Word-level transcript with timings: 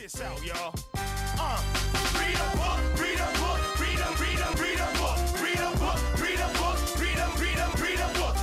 this 0.00 0.20
out, 0.22 0.42
y'all. 0.46 0.74
Uh, 0.94 1.62
read 2.18 2.34
a 2.34 2.56
book, 2.56 2.80
read 2.98 3.20
a 3.20 3.26
book, 3.38 3.60
read 3.78 3.98
a, 4.00 4.08
read 4.16 4.40
a, 4.40 4.48
read 4.56 4.80
a 4.80 4.88
book, 4.96 5.18
read 5.42 5.60
a 5.60 5.76
book, 5.76 6.00
read 6.22 6.40
a 6.40 6.48
book, 6.56 6.78
read 6.98 7.18
a, 7.18 7.28
read 7.38 7.58
a, 7.58 7.68
read 7.82 8.00
a 8.00 8.08
book. 8.18 8.36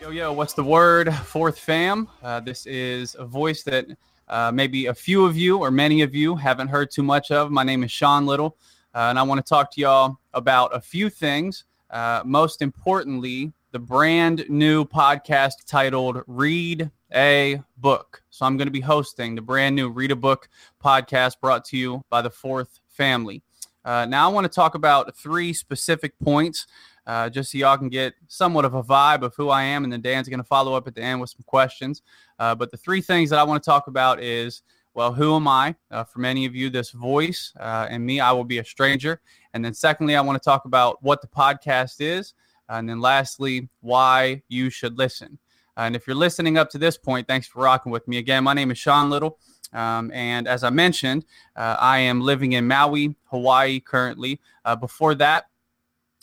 Yo, 0.00 0.10
yo, 0.10 0.32
what's 0.32 0.54
the 0.54 0.64
word? 0.64 1.14
Forth 1.14 1.60
fam. 1.60 2.08
Uh, 2.24 2.40
this 2.40 2.66
is 2.66 3.14
a 3.16 3.24
voice 3.24 3.62
that 3.62 3.86
uh, 4.26 4.50
maybe 4.52 4.86
a 4.86 4.94
few 4.94 5.24
of 5.24 5.36
you 5.36 5.58
or 5.58 5.70
many 5.70 6.02
of 6.02 6.16
you 6.16 6.34
haven't 6.34 6.66
heard 6.66 6.90
too 6.90 7.04
much 7.04 7.30
of. 7.30 7.52
My 7.52 7.62
name 7.62 7.84
is 7.84 7.92
Sean 7.92 8.26
Little, 8.26 8.56
uh, 8.92 9.06
and 9.10 9.20
I 9.20 9.22
want 9.22 9.38
to 9.38 9.48
talk 9.48 9.70
to 9.74 9.80
y'all 9.80 10.18
about 10.34 10.74
a 10.74 10.80
few 10.80 11.08
things. 11.08 11.62
Uh, 11.90 12.22
most 12.24 12.62
importantly, 12.62 13.52
the 13.72 13.78
brand 13.78 14.44
new 14.48 14.84
podcast 14.84 15.66
titled 15.66 16.22
Read 16.26 16.90
a 17.14 17.60
Book. 17.76 18.22
So 18.30 18.46
I'm 18.46 18.56
going 18.56 18.66
to 18.66 18.72
be 18.72 18.80
hosting 18.80 19.34
the 19.34 19.42
brand 19.42 19.76
new 19.76 19.88
Read 19.88 20.10
a 20.10 20.16
Book 20.16 20.48
podcast 20.82 21.40
brought 21.40 21.64
to 21.66 21.76
you 21.76 22.02
by 22.10 22.22
the 22.22 22.30
Forth 22.30 22.80
Family. 22.88 23.42
Uh, 23.84 24.04
now, 24.04 24.28
I 24.28 24.32
want 24.32 24.44
to 24.44 24.52
talk 24.52 24.74
about 24.74 25.16
three 25.16 25.52
specific 25.52 26.18
points 26.18 26.66
uh, 27.06 27.30
just 27.30 27.52
so 27.52 27.58
y'all 27.58 27.78
can 27.78 27.88
get 27.88 28.14
somewhat 28.26 28.64
of 28.64 28.74
a 28.74 28.82
vibe 28.82 29.22
of 29.22 29.34
who 29.36 29.48
I 29.48 29.62
am. 29.62 29.84
And 29.84 29.92
then 29.92 30.00
Dan's 30.00 30.28
going 30.28 30.40
to 30.40 30.44
follow 30.44 30.74
up 30.74 30.88
at 30.88 30.94
the 30.94 31.02
end 31.02 31.20
with 31.20 31.30
some 31.30 31.44
questions. 31.46 32.02
Uh, 32.38 32.54
but 32.54 32.70
the 32.70 32.76
three 32.76 33.00
things 33.00 33.30
that 33.30 33.38
I 33.38 33.44
want 33.44 33.62
to 33.62 33.70
talk 33.70 33.86
about 33.86 34.20
is 34.20 34.62
well, 34.96 35.12
who 35.12 35.36
am 35.36 35.46
I? 35.46 35.76
Uh, 35.90 36.04
for 36.04 36.20
many 36.20 36.46
of 36.46 36.54
you, 36.54 36.70
this 36.70 36.90
voice 36.90 37.52
uh, 37.60 37.86
and 37.90 38.04
me, 38.04 38.18
I 38.18 38.32
will 38.32 38.44
be 38.44 38.60
a 38.60 38.64
stranger. 38.64 39.20
And 39.52 39.62
then, 39.62 39.74
secondly, 39.74 40.16
I 40.16 40.22
want 40.22 40.42
to 40.42 40.44
talk 40.44 40.64
about 40.64 41.02
what 41.02 41.20
the 41.20 41.28
podcast 41.28 41.96
is. 42.00 42.32
And 42.70 42.88
then, 42.88 43.02
lastly, 43.02 43.68
why 43.82 44.42
you 44.48 44.70
should 44.70 44.96
listen. 44.96 45.38
And 45.76 45.94
if 45.94 46.06
you're 46.06 46.16
listening 46.16 46.56
up 46.56 46.70
to 46.70 46.78
this 46.78 46.96
point, 46.96 47.28
thanks 47.28 47.46
for 47.46 47.62
rocking 47.62 47.92
with 47.92 48.08
me. 48.08 48.16
Again, 48.16 48.42
my 48.42 48.54
name 48.54 48.70
is 48.70 48.78
Sean 48.78 49.10
Little. 49.10 49.38
Um, 49.74 50.10
and 50.12 50.48
as 50.48 50.64
I 50.64 50.70
mentioned, 50.70 51.26
uh, 51.56 51.76
I 51.78 51.98
am 51.98 52.22
living 52.22 52.52
in 52.52 52.66
Maui, 52.66 53.14
Hawaii 53.24 53.80
currently. 53.80 54.40
Uh, 54.64 54.76
before 54.76 55.14
that, 55.16 55.48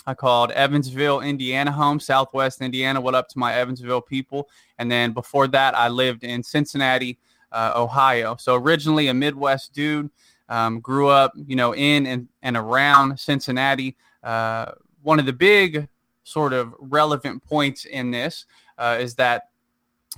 I 0.07 0.15
called 0.15 0.49
Evansville, 0.49 1.21
Indiana 1.21 1.71
home, 1.71 1.99
Southwest 1.99 2.59
Indiana. 2.59 2.99
What 2.99 3.13
up 3.13 3.29
to 3.29 3.39
my 3.39 3.53
Evansville 3.53 4.01
people? 4.01 4.49
And 4.79 4.91
then 4.91 5.11
before 5.11 5.47
that, 5.49 5.77
I 5.77 5.89
lived 5.89 6.23
in 6.23 6.41
Cincinnati, 6.41 7.19
uh, 7.53 7.71
Ohio. 7.75 8.35
So 8.37 8.55
originally 8.55 9.07
a 9.07 9.13
Midwest 9.13 9.73
dude, 9.73 10.09
um, 10.49 10.81
grew 10.81 11.07
up, 11.07 11.31
you 11.47 11.55
know, 11.55 11.73
in 11.73 12.05
and, 12.05 12.27
and 12.41 12.57
around 12.57 13.17
Cincinnati. 13.19 13.95
Uh, 14.23 14.71
one 15.01 15.19
of 15.19 15.25
the 15.25 15.33
big 15.33 15.87
sort 16.23 16.53
of 16.53 16.73
relevant 16.79 17.43
points 17.43 17.85
in 17.85 18.11
this 18.11 18.45
uh, 18.77 18.97
is 18.99 19.15
that 19.15 19.49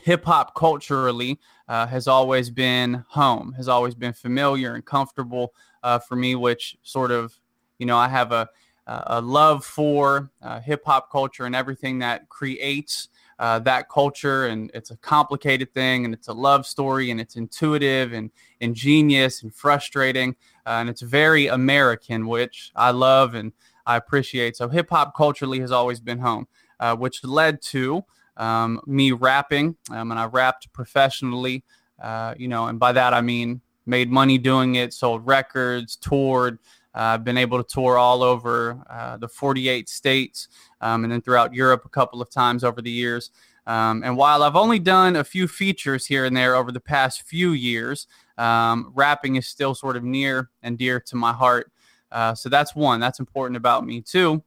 hip 0.01 0.25
hop 0.25 0.55
culturally 0.55 1.39
uh, 1.67 1.85
has 1.87 2.07
always 2.07 2.49
been 2.49 3.03
home, 3.07 3.53
has 3.53 3.67
always 3.67 3.95
been 3.95 4.13
familiar 4.13 4.73
and 4.73 4.85
comfortable 4.85 5.53
uh, 5.83 5.99
for 5.99 6.15
me, 6.15 6.35
which 6.35 6.77
sort 6.83 7.11
of, 7.11 7.39
you 7.77 7.85
know, 7.85 7.97
I 7.97 8.07
have 8.07 8.31
a 8.31 8.49
a 8.87 9.19
love 9.21 9.65
for 9.65 10.29
uh, 10.41 10.59
hip 10.59 10.83
hop 10.85 11.11
culture 11.11 11.45
and 11.45 11.55
everything 11.55 11.99
that 11.99 12.29
creates 12.29 13.09
uh, 13.39 13.59
that 13.59 13.89
culture. 13.89 14.47
And 14.47 14.71
it's 14.73 14.91
a 14.91 14.97
complicated 14.97 15.73
thing, 15.73 16.05
and 16.05 16.13
it's 16.13 16.27
a 16.27 16.33
love 16.33 16.65
story, 16.65 17.11
and 17.11 17.19
it's 17.19 17.35
intuitive 17.35 18.13
and 18.13 18.31
ingenious 18.59 19.43
and 19.43 19.53
frustrating, 19.53 20.35
uh, 20.65 20.77
and 20.79 20.89
it's 20.89 21.01
very 21.01 21.47
American, 21.47 22.27
which 22.27 22.71
I 22.75 22.91
love 22.91 23.35
and 23.35 23.51
I 23.85 23.97
appreciate. 23.97 24.57
So 24.57 24.67
hip 24.67 24.89
hop 24.89 25.15
culturally 25.15 25.59
has 25.59 25.71
always 25.71 25.99
been 25.99 26.19
home, 26.19 26.47
uh, 26.79 26.95
which 26.95 27.23
led 27.23 27.61
to 27.63 28.03
um, 28.37 28.81
me 28.85 29.11
rapping, 29.11 29.75
um, 29.91 30.11
and 30.11 30.19
I 30.19 30.25
rapped 30.25 30.71
professionally. 30.73 31.63
Uh, 32.01 32.35
you 32.37 32.47
know, 32.47 32.67
and 32.67 32.77
by 32.77 32.91
that 32.91 33.13
I 33.13 33.21
mean 33.21 33.61
made 33.85 34.09
money 34.09 34.37
doing 34.37 34.75
it, 34.75 34.93
sold 34.93 35.25
records, 35.25 35.95
toured. 35.95 36.59
I've 36.95 37.19
uh, 37.19 37.23
been 37.23 37.37
able 37.37 37.61
to 37.61 37.63
tour 37.63 37.97
all 37.97 38.23
over 38.23 38.81
uh, 38.89 39.17
the 39.17 39.27
48 39.27 39.89
states 39.89 40.47
um, 40.79 41.03
and 41.03 41.11
then 41.11 41.21
throughout 41.21 41.53
Europe 41.53 41.83
a 41.83 41.89
couple 41.89 42.21
of 42.21 42.29
times 42.29 42.63
over 42.63 42.81
the 42.81 42.89
years. 42.89 43.31
Um, 43.67 44.01
and 44.03 44.15
while 44.15 44.43
I've 44.43 44.55
only 44.55 44.79
done 44.79 45.17
a 45.17 45.23
few 45.23 45.47
features 45.47 46.05
here 46.05 46.23
and 46.23 46.37
there 46.37 46.55
over 46.55 46.71
the 46.71 46.79
past 46.79 47.23
few 47.23 47.51
years, 47.51 48.07
um, 48.37 48.93
rapping 48.95 49.35
is 49.35 49.45
still 49.45 49.75
sort 49.75 49.97
of 49.97 50.03
near 50.03 50.49
and 50.63 50.77
dear 50.77 51.01
to 51.01 51.17
my 51.17 51.33
heart. 51.33 51.69
Uh, 52.11 52.33
so 52.33 52.47
that's 52.47 52.73
one 52.75 53.01
that's 53.01 53.19
important 53.19 53.57
about 53.57 53.85
me 53.85 54.01
too. 54.01 54.41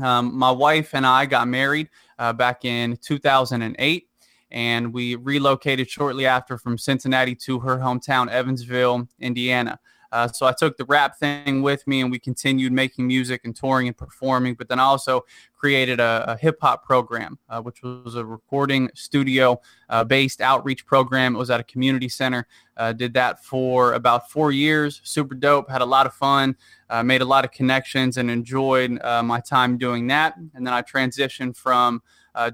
Um, 0.00 0.34
my 0.36 0.50
wife 0.50 0.94
and 0.94 1.06
I 1.06 1.26
got 1.26 1.46
married 1.46 1.90
uh, 2.18 2.32
back 2.32 2.64
in 2.64 2.96
2008 3.02 4.08
and 4.50 4.94
we 4.94 5.16
relocated 5.16 5.90
shortly 5.90 6.24
after 6.24 6.56
from 6.56 6.78
Cincinnati 6.78 7.34
to 7.34 7.58
her 7.58 7.76
hometown, 7.76 8.30
Evansville, 8.30 9.06
Indiana. 9.20 9.78
Uh, 10.12 10.28
so 10.28 10.46
I 10.46 10.52
took 10.52 10.76
the 10.76 10.84
rap 10.84 11.18
thing 11.18 11.62
with 11.62 11.86
me 11.86 12.00
and 12.00 12.10
we 12.10 12.18
continued 12.18 12.72
making 12.72 13.06
music 13.06 13.42
and 13.44 13.54
touring 13.54 13.88
and 13.88 13.96
performing. 13.96 14.54
But 14.54 14.68
then 14.68 14.78
I 14.78 14.84
also 14.84 15.24
created 15.54 16.00
a, 16.00 16.24
a 16.28 16.36
hip 16.36 16.58
hop 16.60 16.84
program, 16.84 17.38
uh, 17.48 17.60
which 17.62 17.82
was 17.82 18.14
a 18.14 18.24
recording 18.24 18.90
studio 18.94 19.60
uh, 19.88 20.04
based 20.04 20.40
outreach 20.40 20.86
program. 20.86 21.34
It 21.34 21.38
was 21.38 21.50
at 21.50 21.60
a 21.60 21.64
community 21.64 22.08
center. 22.08 22.46
Uh, 22.76 22.92
did 22.92 23.14
that 23.14 23.44
for 23.44 23.94
about 23.94 24.30
four 24.30 24.52
years. 24.52 25.00
Super 25.02 25.34
dope. 25.34 25.70
Had 25.70 25.80
a 25.80 25.86
lot 25.86 26.06
of 26.06 26.14
fun. 26.14 26.56
Uh, 26.90 27.02
made 27.02 27.22
a 27.22 27.24
lot 27.24 27.44
of 27.44 27.50
connections 27.50 28.16
and 28.16 28.30
enjoyed 28.30 29.00
uh, 29.02 29.22
my 29.22 29.40
time 29.40 29.78
doing 29.78 30.06
that. 30.08 30.36
And 30.54 30.66
then 30.66 30.74
I 30.74 30.82
transitioned 30.82 31.56
from 31.56 32.02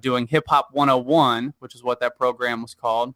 doing 0.01 0.29
Hip 0.29 0.45
Hop 0.47 0.69
101, 0.71 1.55
which 1.59 1.75
is 1.75 1.83
what 1.83 1.99
that 1.99 2.17
program 2.17 2.63
was 2.63 2.73
called, 2.73 3.15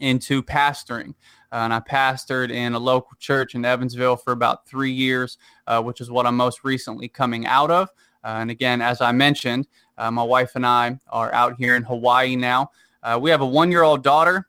into 0.00 0.42
pastoring. 0.42 1.14
Uh, 1.52 1.64
and 1.64 1.74
I 1.74 1.80
pastored 1.80 2.50
in 2.50 2.72
a 2.72 2.78
local 2.78 3.12
church 3.18 3.54
in 3.54 3.64
Evansville 3.64 4.16
for 4.16 4.32
about 4.32 4.66
three 4.66 4.90
years, 4.90 5.36
uh, 5.66 5.82
which 5.82 6.00
is 6.00 6.10
what 6.10 6.26
I'm 6.26 6.36
most 6.36 6.64
recently 6.64 7.08
coming 7.08 7.46
out 7.46 7.70
of. 7.70 7.90
Uh, 8.24 8.38
and 8.40 8.50
again, 8.50 8.80
as 8.80 9.02
I 9.02 9.12
mentioned, 9.12 9.68
uh, 9.98 10.10
my 10.10 10.22
wife 10.22 10.52
and 10.56 10.64
I 10.64 10.98
are 11.10 11.32
out 11.34 11.56
here 11.58 11.76
in 11.76 11.82
Hawaii 11.82 12.36
now. 12.36 12.70
Uh, 13.02 13.18
we 13.20 13.28
have 13.30 13.42
a 13.42 13.46
one 13.46 13.70
year 13.70 13.82
old 13.82 14.02
daughter, 14.02 14.48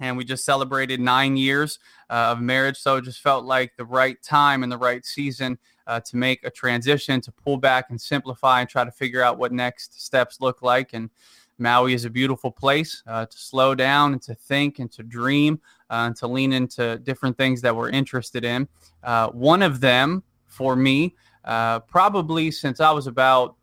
and 0.00 0.18
we 0.18 0.24
just 0.24 0.44
celebrated 0.44 1.00
nine 1.00 1.38
years 1.38 1.78
uh, 2.10 2.32
of 2.32 2.42
marriage. 2.42 2.76
So 2.76 2.96
it 2.96 3.04
just 3.04 3.20
felt 3.20 3.46
like 3.46 3.72
the 3.76 3.86
right 3.86 4.22
time 4.22 4.62
and 4.62 4.70
the 4.70 4.76
right 4.78 5.04
season 5.06 5.58
to 6.04 6.16
make 6.18 6.44
a 6.44 6.50
transition, 6.50 7.18
to 7.18 7.32
pull 7.32 7.56
back 7.56 7.86
and 7.88 7.98
simplify 7.98 8.60
and 8.60 8.68
try 8.68 8.84
to 8.84 8.90
figure 8.90 9.22
out 9.22 9.38
what 9.38 9.52
next 9.52 9.98
steps 9.98 10.38
look 10.38 10.60
like. 10.60 10.92
And 10.92 11.08
Maui 11.58 11.92
is 11.92 12.04
a 12.04 12.10
beautiful 12.10 12.50
place 12.50 13.02
uh, 13.06 13.26
to 13.26 13.38
slow 13.38 13.74
down 13.74 14.12
and 14.12 14.22
to 14.22 14.34
think 14.34 14.78
and 14.78 14.90
to 14.92 15.02
dream 15.02 15.60
uh, 15.90 16.04
and 16.06 16.16
to 16.16 16.26
lean 16.26 16.52
into 16.52 16.98
different 16.98 17.36
things 17.36 17.60
that 17.62 17.74
we're 17.74 17.90
interested 17.90 18.44
in. 18.44 18.68
Uh, 19.02 19.28
one 19.30 19.62
of 19.62 19.80
them 19.80 20.22
for 20.46 20.76
me, 20.76 21.14
uh, 21.44 21.80
probably 21.80 22.50
since 22.50 22.80
I 22.80 22.90
was 22.92 23.06
about 23.06 23.56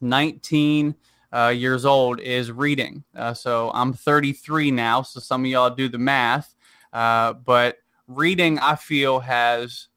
19 0.00 0.94
uh, 1.32 1.48
years 1.48 1.84
old, 1.84 2.20
is 2.20 2.50
reading. 2.50 3.04
Uh, 3.14 3.34
so 3.34 3.70
I'm 3.74 3.92
33 3.92 4.70
now, 4.70 5.02
so 5.02 5.20
some 5.20 5.44
of 5.44 5.50
y'all 5.50 5.70
do 5.70 5.88
the 5.88 5.98
math. 5.98 6.54
but 6.92 7.76
reading, 8.08 8.58
I 8.58 8.74
feel, 8.74 9.20
has 9.20 9.88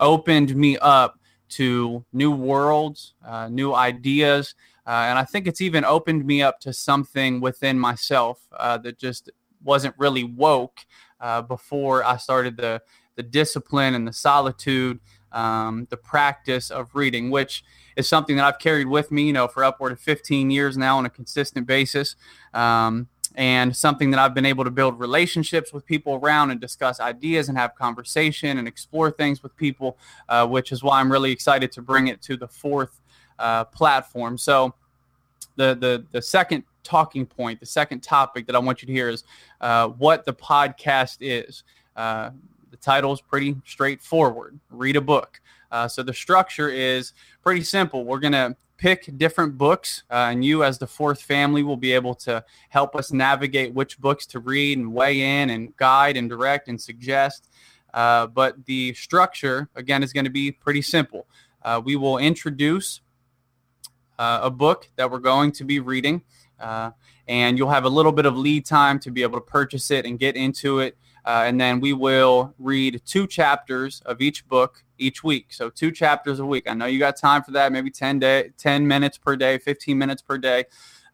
opened 0.00 0.54
me 0.54 0.78
up 0.78 1.18
to 1.50 2.04
new 2.12 2.30
worlds, 2.30 3.14
new 3.50 3.74
ideas. 3.74 4.54
Uh, 4.88 5.04
and 5.08 5.18
I 5.18 5.24
think 5.24 5.46
it's 5.46 5.60
even 5.60 5.84
opened 5.84 6.24
me 6.24 6.40
up 6.40 6.60
to 6.60 6.72
something 6.72 7.42
within 7.42 7.78
myself 7.78 8.40
uh, 8.58 8.78
that 8.78 8.98
just 8.98 9.30
wasn't 9.62 9.94
really 9.98 10.24
woke 10.24 10.86
uh, 11.20 11.42
before 11.42 12.02
I 12.02 12.16
started 12.16 12.56
the 12.56 12.80
the 13.16 13.22
discipline 13.24 13.96
and 13.96 14.06
the 14.06 14.12
solitude, 14.12 15.00
um, 15.32 15.88
the 15.90 15.96
practice 15.96 16.70
of 16.70 16.94
reading, 16.94 17.30
which 17.30 17.64
is 17.96 18.08
something 18.08 18.36
that 18.36 18.44
I've 18.44 18.60
carried 18.60 18.86
with 18.86 19.10
me, 19.10 19.24
you 19.24 19.32
know, 19.32 19.48
for 19.48 19.64
upward 19.64 19.90
of 19.90 19.98
15 19.98 20.52
years 20.52 20.78
now 20.78 20.98
on 20.98 21.04
a 21.04 21.10
consistent 21.10 21.66
basis. 21.66 22.14
Um, 22.54 23.08
and 23.34 23.76
something 23.76 24.12
that 24.12 24.20
I've 24.20 24.34
been 24.34 24.46
able 24.46 24.62
to 24.62 24.70
build 24.70 25.00
relationships 25.00 25.72
with 25.72 25.84
people 25.84 26.14
around 26.14 26.52
and 26.52 26.60
discuss 26.60 27.00
ideas 27.00 27.48
and 27.48 27.58
have 27.58 27.74
conversation 27.74 28.56
and 28.56 28.68
explore 28.68 29.10
things 29.10 29.42
with 29.42 29.56
people, 29.56 29.98
uh, 30.28 30.46
which 30.46 30.70
is 30.70 30.82
why 30.84 31.00
I'm 31.00 31.10
really 31.10 31.32
excited 31.32 31.72
to 31.72 31.82
bring 31.82 32.06
it 32.06 32.22
to 32.22 32.36
the 32.36 32.48
forth 32.48 33.00
uh, 33.38 33.64
platform. 33.64 34.38
So 34.38 34.74
the, 35.56 35.74
the 35.74 36.04
the 36.12 36.22
second 36.22 36.64
talking 36.84 37.26
point, 37.26 37.60
the 37.60 37.66
second 37.66 38.00
topic 38.00 38.46
that 38.46 38.56
I 38.56 38.58
want 38.58 38.80
you 38.80 38.86
to 38.86 38.92
hear 38.92 39.10
is 39.10 39.24
uh, 39.60 39.88
what 39.88 40.24
the 40.24 40.32
podcast 40.32 41.18
is. 41.20 41.64
Uh, 41.96 42.30
the 42.70 42.76
title 42.78 43.12
is 43.12 43.20
pretty 43.20 43.56
straightforward. 43.66 44.58
Read 44.70 44.96
a 44.96 45.00
book. 45.00 45.40
Uh, 45.70 45.86
so 45.86 46.02
the 46.02 46.14
structure 46.14 46.70
is 46.70 47.12
pretty 47.42 47.62
simple. 47.62 48.04
We're 48.04 48.20
gonna 48.20 48.56
pick 48.78 49.10
different 49.18 49.58
books, 49.58 50.04
uh, 50.10 50.28
and 50.30 50.44
you, 50.44 50.64
as 50.64 50.78
the 50.78 50.86
forth 50.86 51.20
family, 51.20 51.62
will 51.62 51.76
be 51.76 51.92
able 51.92 52.14
to 52.14 52.42
help 52.70 52.94
us 52.96 53.12
navigate 53.12 53.74
which 53.74 53.98
books 54.00 54.24
to 54.26 54.38
read 54.38 54.78
and 54.78 54.92
weigh 54.92 55.42
in 55.42 55.50
and 55.50 55.76
guide 55.76 56.16
and 56.16 56.30
direct 56.30 56.68
and 56.68 56.80
suggest. 56.80 57.50
Uh, 57.92 58.26
but 58.28 58.64
the 58.66 58.94
structure, 58.94 59.68
again, 59.74 60.02
is 60.02 60.12
going 60.12 60.24
to 60.24 60.30
be 60.30 60.52
pretty 60.52 60.82
simple. 60.82 61.26
We 61.84 61.96
will 61.96 62.16
introduce 62.16 63.02
uh, 64.18 64.40
a 64.42 64.50
book 64.50 64.88
that 64.96 65.10
we're 65.10 65.18
going 65.18 65.52
to 65.52 65.64
be 65.64 65.80
reading, 65.80 66.22
uh, 66.60 66.90
and 67.26 67.58
you'll 67.58 67.70
have 67.70 67.84
a 67.84 67.88
little 67.88 68.12
bit 68.12 68.26
of 68.26 68.36
lead 68.36 68.66
time 68.66 68.98
to 69.00 69.10
be 69.10 69.22
able 69.22 69.38
to 69.38 69.44
purchase 69.44 69.90
it 69.90 70.06
and 70.06 70.18
get 70.18 70.36
into 70.36 70.80
it. 70.80 70.96
Uh, 71.24 71.42
and 71.44 71.60
then 71.60 71.78
we 71.78 71.92
will 71.92 72.54
read 72.58 73.02
two 73.04 73.26
chapters 73.26 74.00
of 74.06 74.20
each 74.22 74.48
book 74.48 74.82
each 74.96 75.22
week. 75.22 75.52
So 75.52 75.68
two 75.68 75.90
chapters 75.90 76.40
a 76.40 76.46
week. 76.46 76.68
I 76.68 76.74
know 76.74 76.86
you 76.86 76.98
got 76.98 77.16
time 77.16 77.42
for 77.42 77.50
that, 77.50 77.70
maybe 77.70 77.90
10 77.90 78.18
day, 78.18 78.50
10 78.56 78.86
minutes 78.86 79.18
per 79.18 79.36
day, 79.36 79.58
15 79.58 79.98
minutes 79.98 80.22
per 80.22 80.38
day. 80.38 80.64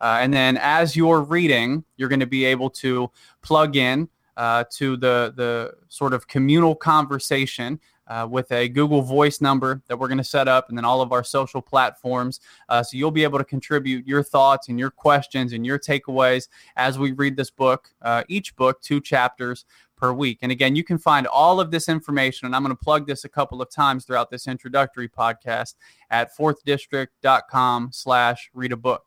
Uh, 0.01 0.19
and 0.21 0.33
then 0.33 0.56
as 0.61 0.95
you're 0.95 1.23
reading, 1.23 1.85
you're 1.97 2.09
going 2.09 2.21
to 2.21 2.27
be 2.27 2.45
able 2.45 2.71
to 2.71 3.11
plug 3.43 3.77
in 3.77 4.09
uh, 4.37 4.65
to 4.69 4.97
the 4.97 5.33
the 5.37 5.73
sort 5.89 6.12
of 6.12 6.27
communal 6.27 6.75
conversation 6.75 7.81
uh, 8.06 8.27
with 8.31 8.51
a 8.53 8.69
Google 8.69 9.03
Voice 9.03 9.41
number 9.41 9.83
that 9.89 9.99
we're 9.99 10.09
going 10.09 10.19
to 10.19 10.25
set 10.25 10.49
up, 10.49 10.69
and 10.69 10.77
then 10.77 10.85
all 10.85 11.01
of 11.01 11.12
our 11.12 11.25
social 11.25 11.62
platforms. 11.62 12.41
Uh, 12.69 12.83
so 12.83 12.97
you'll 12.97 13.11
be 13.11 13.25
able 13.25 13.39
to 13.39 13.45
contribute 13.45 14.06
your 14.06 14.23
thoughts 14.23 14.69
and 14.69 14.79
your 14.79 14.91
questions 14.91 15.53
and 15.53 15.65
your 15.65 15.79
takeaways 15.79 16.49
as 16.77 16.99
we 16.99 17.12
read 17.12 17.37
this 17.37 17.51
book. 17.51 17.91
Uh, 18.03 18.23
each 18.29 18.55
book, 18.56 18.81
two 18.83 19.01
chapters 19.01 19.65
per 19.97 20.12
week. 20.12 20.39
And 20.43 20.53
again, 20.53 20.77
you 20.77 20.85
can 20.85 20.99
find 20.99 21.27
all 21.27 21.61
of 21.61 21.71
this 21.71 21.89
information, 21.89 22.47
and 22.47 22.55
I'm 22.55 22.62
going 22.62 22.77
to 22.77 22.85
plug 22.85 23.06
this 23.06 23.25
a 23.25 23.29
couple 23.29 23.62
of 23.62 23.71
times 23.71 24.05
throughout 24.05 24.31
this 24.31 24.47
introductory 24.47 25.09
podcast 25.09 25.75
at 26.11 26.37
forthdistrict.com 26.37 27.91
slash 27.93 28.51
read 28.53 28.73
a 28.73 28.77
book. 28.77 29.05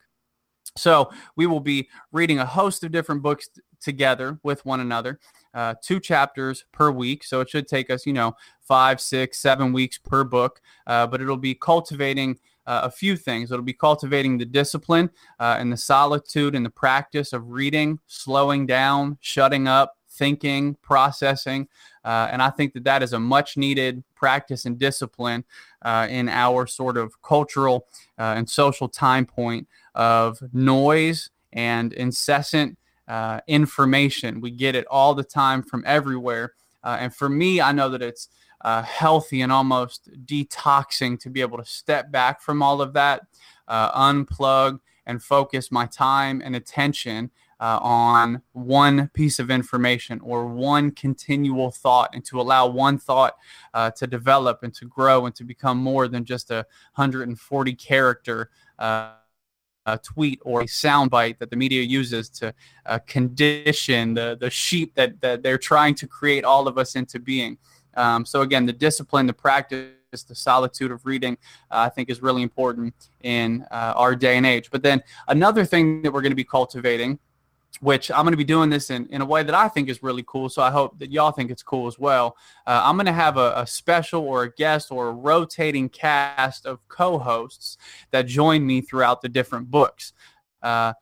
So 0.75 1.11
we 1.35 1.45
will 1.45 1.59
be 1.59 1.89
reading 2.11 2.39
a 2.39 2.45
host 2.45 2.83
of 2.83 2.91
different 2.91 3.21
books 3.21 3.49
together 3.79 4.39
with 4.43 4.65
one 4.65 4.79
another, 4.79 5.19
uh, 5.53 5.75
two 5.81 5.99
chapters 5.99 6.65
per 6.71 6.91
week. 6.91 7.23
So 7.23 7.41
it 7.41 7.49
should 7.49 7.67
take 7.67 7.89
us, 7.89 8.05
you 8.05 8.13
know, 8.13 8.35
five, 8.61 8.99
six, 8.99 9.39
seven 9.39 9.73
weeks 9.73 9.97
per 9.97 10.23
book, 10.23 10.61
uh, 10.85 11.07
but 11.07 11.21
it'll 11.21 11.37
be 11.37 11.55
cultivating. 11.55 12.39
Uh, 12.65 12.81
a 12.83 12.91
few 12.91 13.15
things. 13.15 13.49
It'll 13.49 13.63
be 13.63 13.71
cultivating 13.71 14.37
the 14.37 14.43
discipline 14.43 15.09
uh, 15.39 15.55
and 15.57 15.71
the 15.71 15.77
solitude 15.77 16.53
and 16.53 16.65
the 16.65 16.69
practice 16.69 17.31
of 17.31 17.49
reading, 17.49 17.97
slowing 18.07 18.65
down, 18.65 19.17
shutting 19.21 19.69
up, 19.69 19.97
thinking, 20.17 20.75
processing. 20.81 21.67
Uh, 22.03 22.27
and 22.31 22.41
I 22.41 22.49
think 22.49 22.73
that 22.73 22.83
that 22.85 23.03
is 23.03 23.13
a 23.13 23.19
much 23.19 23.57
needed 23.57 24.03
practice 24.15 24.65
and 24.65 24.77
discipline 24.77 25.43
uh, 25.83 26.07
in 26.09 26.27
our 26.29 26.67
sort 26.67 26.97
of 26.97 27.21
cultural 27.21 27.87
uh, 28.17 28.33
and 28.35 28.49
social 28.49 28.89
time 28.89 29.25
point 29.25 29.67
of 29.95 30.41
noise 30.53 31.29
and 31.53 31.93
incessant 31.93 32.77
uh, 33.07 33.41
information. 33.47 34.41
We 34.41 34.51
get 34.51 34.75
it 34.75 34.85
all 34.87 35.13
the 35.13 35.23
time 35.23 35.63
from 35.63 35.83
everywhere. 35.85 36.53
Uh, 36.83 36.97
and 36.99 37.15
for 37.15 37.29
me, 37.29 37.61
I 37.61 37.71
know 37.71 37.89
that 37.89 38.01
it's 38.01 38.29
uh, 38.61 38.81
healthy 38.83 39.41
and 39.41 39.51
almost 39.51 40.09
detoxing 40.25 41.19
to 41.19 41.29
be 41.29 41.41
able 41.41 41.57
to 41.57 41.65
step 41.65 42.11
back 42.11 42.41
from 42.41 42.61
all 42.61 42.81
of 42.81 42.93
that, 42.93 43.21
uh, 43.67 43.91
unplug, 43.91 44.79
and 45.05 45.23
focus 45.23 45.71
my 45.71 45.85
time 45.85 46.41
and 46.43 46.55
attention 46.55 47.31
uh, 47.59 47.79
on 47.81 48.41
one 48.51 49.09
piece 49.13 49.39
of 49.39 49.49
information 49.49 50.19
or 50.21 50.45
one 50.45 50.91
continual 50.91 51.71
thought 51.71 52.09
and 52.13 52.23
to 52.25 52.39
allow 52.39 52.67
one 52.67 52.97
thought 52.97 53.35
uh, 53.73 53.89
to 53.91 54.05
develop 54.05 54.59
and 54.63 54.73
to 54.75 54.85
grow 54.85 55.25
and 55.25 55.33
to 55.35 55.43
become 55.43 55.77
more 55.77 56.07
than 56.07 56.23
just 56.23 56.51
a 56.51 56.65
140 56.95 57.73
character 57.73 58.49
a 59.87 59.97
tweet 59.97 60.39
or 60.43 60.61
a 60.61 60.65
soundbite 60.65 61.39
that 61.39 61.49
the 61.49 61.55
media 61.55 61.81
uses 61.81 62.29
to 62.29 62.53
uh, 62.85 62.99
condition 63.07 64.13
the, 64.13 64.37
the 64.39 64.49
sheep 64.49 64.93
that, 64.95 65.19
that 65.21 65.41
they're 65.41 65.57
trying 65.57 65.95
to 65.95 66.05
create 66.05 66.43
all 66.43 66.67
of 66.67 66.77
us 66.77 66.95
into 66.95 67.19
being. 67.19 67.57
Um, 67.95 68.25
so, 68.25 68.41
again, 68.41 68.65
the 68.65 68.73
discipline, 68.73 69.25
the 69.25 69.33
practice, 69.33 69.93
the 70.27 70.35
solitude 70.35 70.91
of 70.91 71.05
reading, 71.05 71.37
uh, 71.71 71.87
I 71.87 71.89
think 71.89 72.09
is 72.09 72.21
really 72.21 72.43
important 72.43 72.93
in 73.21 73.65
uh, 73.71 73.93
our 73.95 74.15
day 74.15 74.37
and 74.37 74.45
age. 74.45 74.69
But 74.69 74.83
then 74.83 75.01
another 75.27 75.65
thing 75.65 76.01
that 76.03 76.13
we're 76.13 76.21
going 76.21 76.31
to 76.31 76.35
be 76.35 76.43
cultivating 76.43 77.17
which 77.79 78.09
I'm 78.09 78.23
going 78.23 78.33
to 78.33 78.37
be 78.37 78.43
doing 78.43 78.69
this 78.69 78.89
in, 78.89 79.05
in 79.07 79.21
a 79.21 79.25
way 79.25 79.43
that 79.43 79.53
I 79.53 79.67
think 79.67 79.89
is 79.89 80.01
really 80.01 80.23
cool. 80.25 80.49
So 80.49 80.61
I 80.61 80.71
hope 80.71 80.97
that 80.99 81.11
y'all 81.11 81.31
think 81.31 81.51
it's 81.51 81.63
cool 81.63 81.87
as 81.87 81.99
well. 81.99 82.35
Uh, 82.65 82.81
I'm 82.83 82.95
going 82.95 83.05
to 83.05 83.11
have 83.11 83.37
a, 83.37 83.53
a, 83.55 83.67
special 83.67 84.23
or 84.23 84.43
a 84.43 84.51
guest 84.53 84.91
or 84.91 85.09
a 85.09 85.11
rotating 85.11 85.89
cast 85.89 86.65
of 86.65 86.79
co 86.87 87.19
hosts 87.19 87.77
that 88.11 88.25
join 88.25 88.65
me 88.65 88.81
throughout 88.81 89.21
the 89.21 89.29
different 89.29 89.69
books. 89.69 90.13
Uh, 90.63 90.93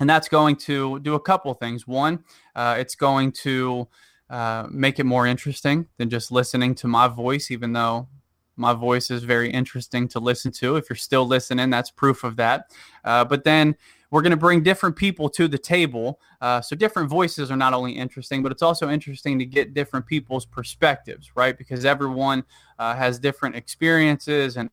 and 0.00 0.10
that's 0.10 0.28
going 0.28 0.56
to 0.56 0.98
do 1.00 1.14
a 1.14 1.20
couple 1.20 1.54
things. 1.54 1.86
One, 1.86 2.24
uh, 2.56 2.76
it's 2.78 2.96
going 2.96 3.30
to 3.32 3.86
uh, 4.28 4.66
make 4.70 4.98
it 4.98 5.04
more 5.04 5.26
interesting 5.26 5.86
than 5.98 6.10
just 6.10 6.32
listening 6.32 6.74
to 6.76 6.88
my 6.88 7.06
voice, 7.06 7.50
even 7.50 7.72
though 7.72 8.08
my 8.56 8.72
voice 8.72 9.10
is 9.10 9.24
very 9.24 9.50
interesting 9.50 10.08
to 10.08 10.20
listen 10.20 10.50
to. 10.52 10.76
If 10.76 10.88
you're 10.88 10.96
still 10.96 11.26
listening, 11.26 11.70
that's 11.70 11.90
proof 11.90 12.24
of 12.24 12.36
that. 12.36 12.70
Uh, 13.04 13.24
but 13.24 13.44
then 13.44 13.76
we're 14.14 14.22
going 14.22 14.30
to 14.30 14.36
bring 14.36 14.62
different 14.62 14.94
people 14.94 15.28
to 15.28 15.48
the 15.48 15.58
table. 15.58 16.20
Uh, 16.40 16.60
so 16.60 16.76
different 16.76 17.10
voices 17.10 17.50
are 17.50 17.56
not 17.56 17.74
only 17.74 17.90
interesting, 17.90 18.44
but 18.44 18.52
it's 18.52 18.62
also 18.62 18.88
interesting 18.88 19.40
to 19.40 19.44
get 19.44 19.74
different 19.74 20.06
people's 20.06 20.46
perspectives, 20.46 21.32
right? 21.34 21.58
Because 21.58 21.84
everyone 21.84 22.44
uh, 22.78 22.94
has 22.94 23.18
different 23.18 23.56
experiences 23.56 24.56
and 24.56 24.70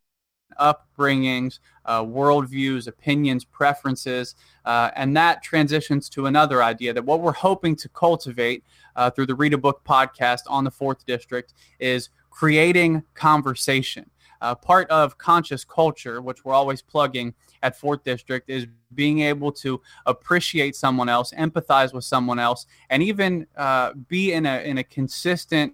upbringings, 0.60 1.58
uh, 1.86 2.04
worldviews, 2.04 2.86
opinions, 2.86 3.44
preferences, 3.44 4.36
uh, 4.66 4.92
and 4.96 5.18
that 5.18 5.42
transitions 5.42 6.08
to 6.10 6.28
another 6.28 6.62
idea 6.62 6.94
that 6.94 7.04
what 7.04 7.22
we're 7.22 7.32
hoping 7.32 7.76
to 7.78 7.90
cultivate 7.90 8.64
uh, 8.96 9.10
through 9.10 9.26
the 9.26 9.34
Read 9.34 9.56
a 9.56 9.58
Book 9.58 9.82
podcast 9.84 10.42
on 10.46 10.66
the 10.66 10.72
Forth 10.72 11.04
District 11.08 11.56
is 11.80 12.10
creating 12.30 13.02
conversation. 13.16 14.08
Uh, 14.40 14.54
part 14.54 14.88
of 14.92 15.18
conscious 15.18 15.64
culture, 15.64 16.22
which 16.22 16.46
we're 16.46 16.54
always 16.54 16.84
plugging 16.84 17.34
at 17.64 17.78
Forth 17.78 18.04
District, 18.04 18.50
is 18.50 18.68
being 18.96 19.20
able 19.22 19.52
to 19.54 19.82
appreciate 20.06 20.76
someone 20.76 21.10
else, 21.10 21.32
empathize 21.38 21.94
with 21.94 22.04
someone 22.04 22.40
else, 22.40 22.66
and 22.90 23.02
even 23.04 23.48
uh, 23.58 23.94
be 24.08 24.34
in 24.34 24.46
a 24.46 24.62
in 24.64 24.80
a 24.80 24.84
consistent 24.84 25.74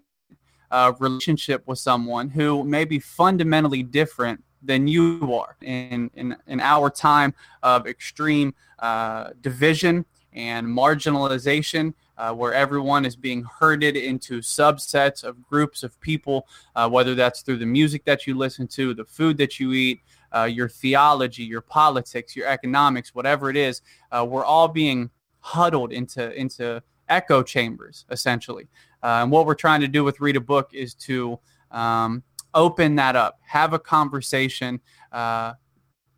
uh, 0.71 0.93
relationship 0.99 1.63
with 1.65 1.79
someone 1.79 2.29
who 2.29 2.63
may 2.63 2.85
be 2.85 2.99
fundamentally 2.99 3.83
different 3.83 4.43
than 4.61 4.87
you 4.87 5.33
are. 5.33 5.55
In 5.61 6.11
in, 6.15 6.35
in 6.47 6.59
our 6.59 6.89
time 6.89 7.33
of 7.63 7.87
extreme 7.87 8.53
uh, 8.79 9.29
division 9.41 10.05
and 10.33 10.67
marginalization, 10.67 11.93
uh, 12.17 12.33
where 12.33 12.53
everyone 12.53 13.05
is 13.05 13.15
being 13.15 13.43
herded 13.43 13.95
into 13.95 14.39
subsets 14.39 15.23
of 15.23 15.41
groups 15.47 15.83
of 15.83 15.99
people, 15.99 16.47
uh, 16.75 16.89
whether 16.89 17.15
that's 17.15 17.41
through 17.41 17.57
the 17.57 17.65
music 17.65 18.03
that 18.05 18.27
you 18.27 18.35
listen 18.35 18.67
to, 18.67 18.93
the 18.93 19.05
food 19.05 19.37
that 19.37 19.59
you 19.59 19.73
eat, 19.73 20.01
uh, 20.35 20.43
your 20.43 20.67
theology, 20.69 21.43
your 21.43 21.61
politics, 21.61 22.35
your 22.35 22.47
economics, 22.47 23.13
whatever 23.13 23.49
it 23.49 23.57
is. 23.57 23.81
Uh, 24.11 24.25
we're 24.27 24.45
all 24.45 24.67
being 24.67 25.09
huddled 25.39 25.91
into 25.91 26.33
into 26.33 26.81
echo 27.09 27.41
chambers, 27.41 28.05
essentially. 28.11 28.67
Uh, 29.03 29.21
and 29.21 29.31
what 29.31 29.45
we're 29.45 29.55
trying 29.55 29.81
to 29.81 29.87
do 29.87 30.03
with 30.03 30.19
Read 30.19 30.35
a 30.35 30.41
Book 30.41 30.71
is 30.73 30.93
to 30.95 31.39
um, 31.71 32.23
open 32.53 32.95
that 32.95 33.15
up, 33.15 33.39
have 33.45 33.73
a 33.73 33.79
conversation, 33.79 34.79
uh, 35.11 35.53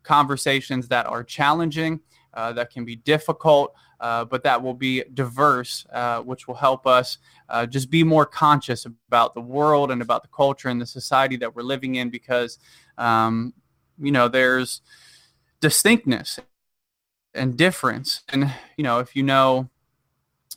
conversations 0.02 0.88
that 0.88 1.06
are 1.06 1.22
challenging, 1.22 2.00
that 2.34 2.70
can 2.70 2.84
be 2.84 2.96
difficult 2.96 3.74
uh, 4.00 4.24
but 4.24 4.42
that 4.42 4.60
will 4.60 4.74
be 4.74 5.04
diverse, 5.14 5.86
uh, 5.92 6.20
which 6.20 6.48
will 6.48 6.54
help 6.54 6.86
us 6.86 7.18
uh, 7.50 7.66
just 7.66 7.90
be 7.90 8.02
more 8.02 8.24
conscious 8.24 8.86
about 8.86 9.34
the 9.34 9.40
world 9.40 9.90
and 9.90 10.00
about 10.00 10.22
the 10.22 10.28
culture 10.28 10.68
and 10.68 10.80
the 10.80 10.86
society 10.86 11.36
that 11.36 11.54
we're 11.54 11.62
living 11.62 11.96
in 11.96 12.08
because, 12.08 12.58
um, 12.96 13.52
you 14.00 14.12
know, 14.12 14.28
there's 14.28 14.80
distinctness 15.60 16.38
and 17.34 17.56
difference. 17.56 18.22
And, 18.28 18.52
you 18.76 18.84
know, 18.84 18.98
if 18.98 19.14
you 19.14 19.22
know 19.22 19.68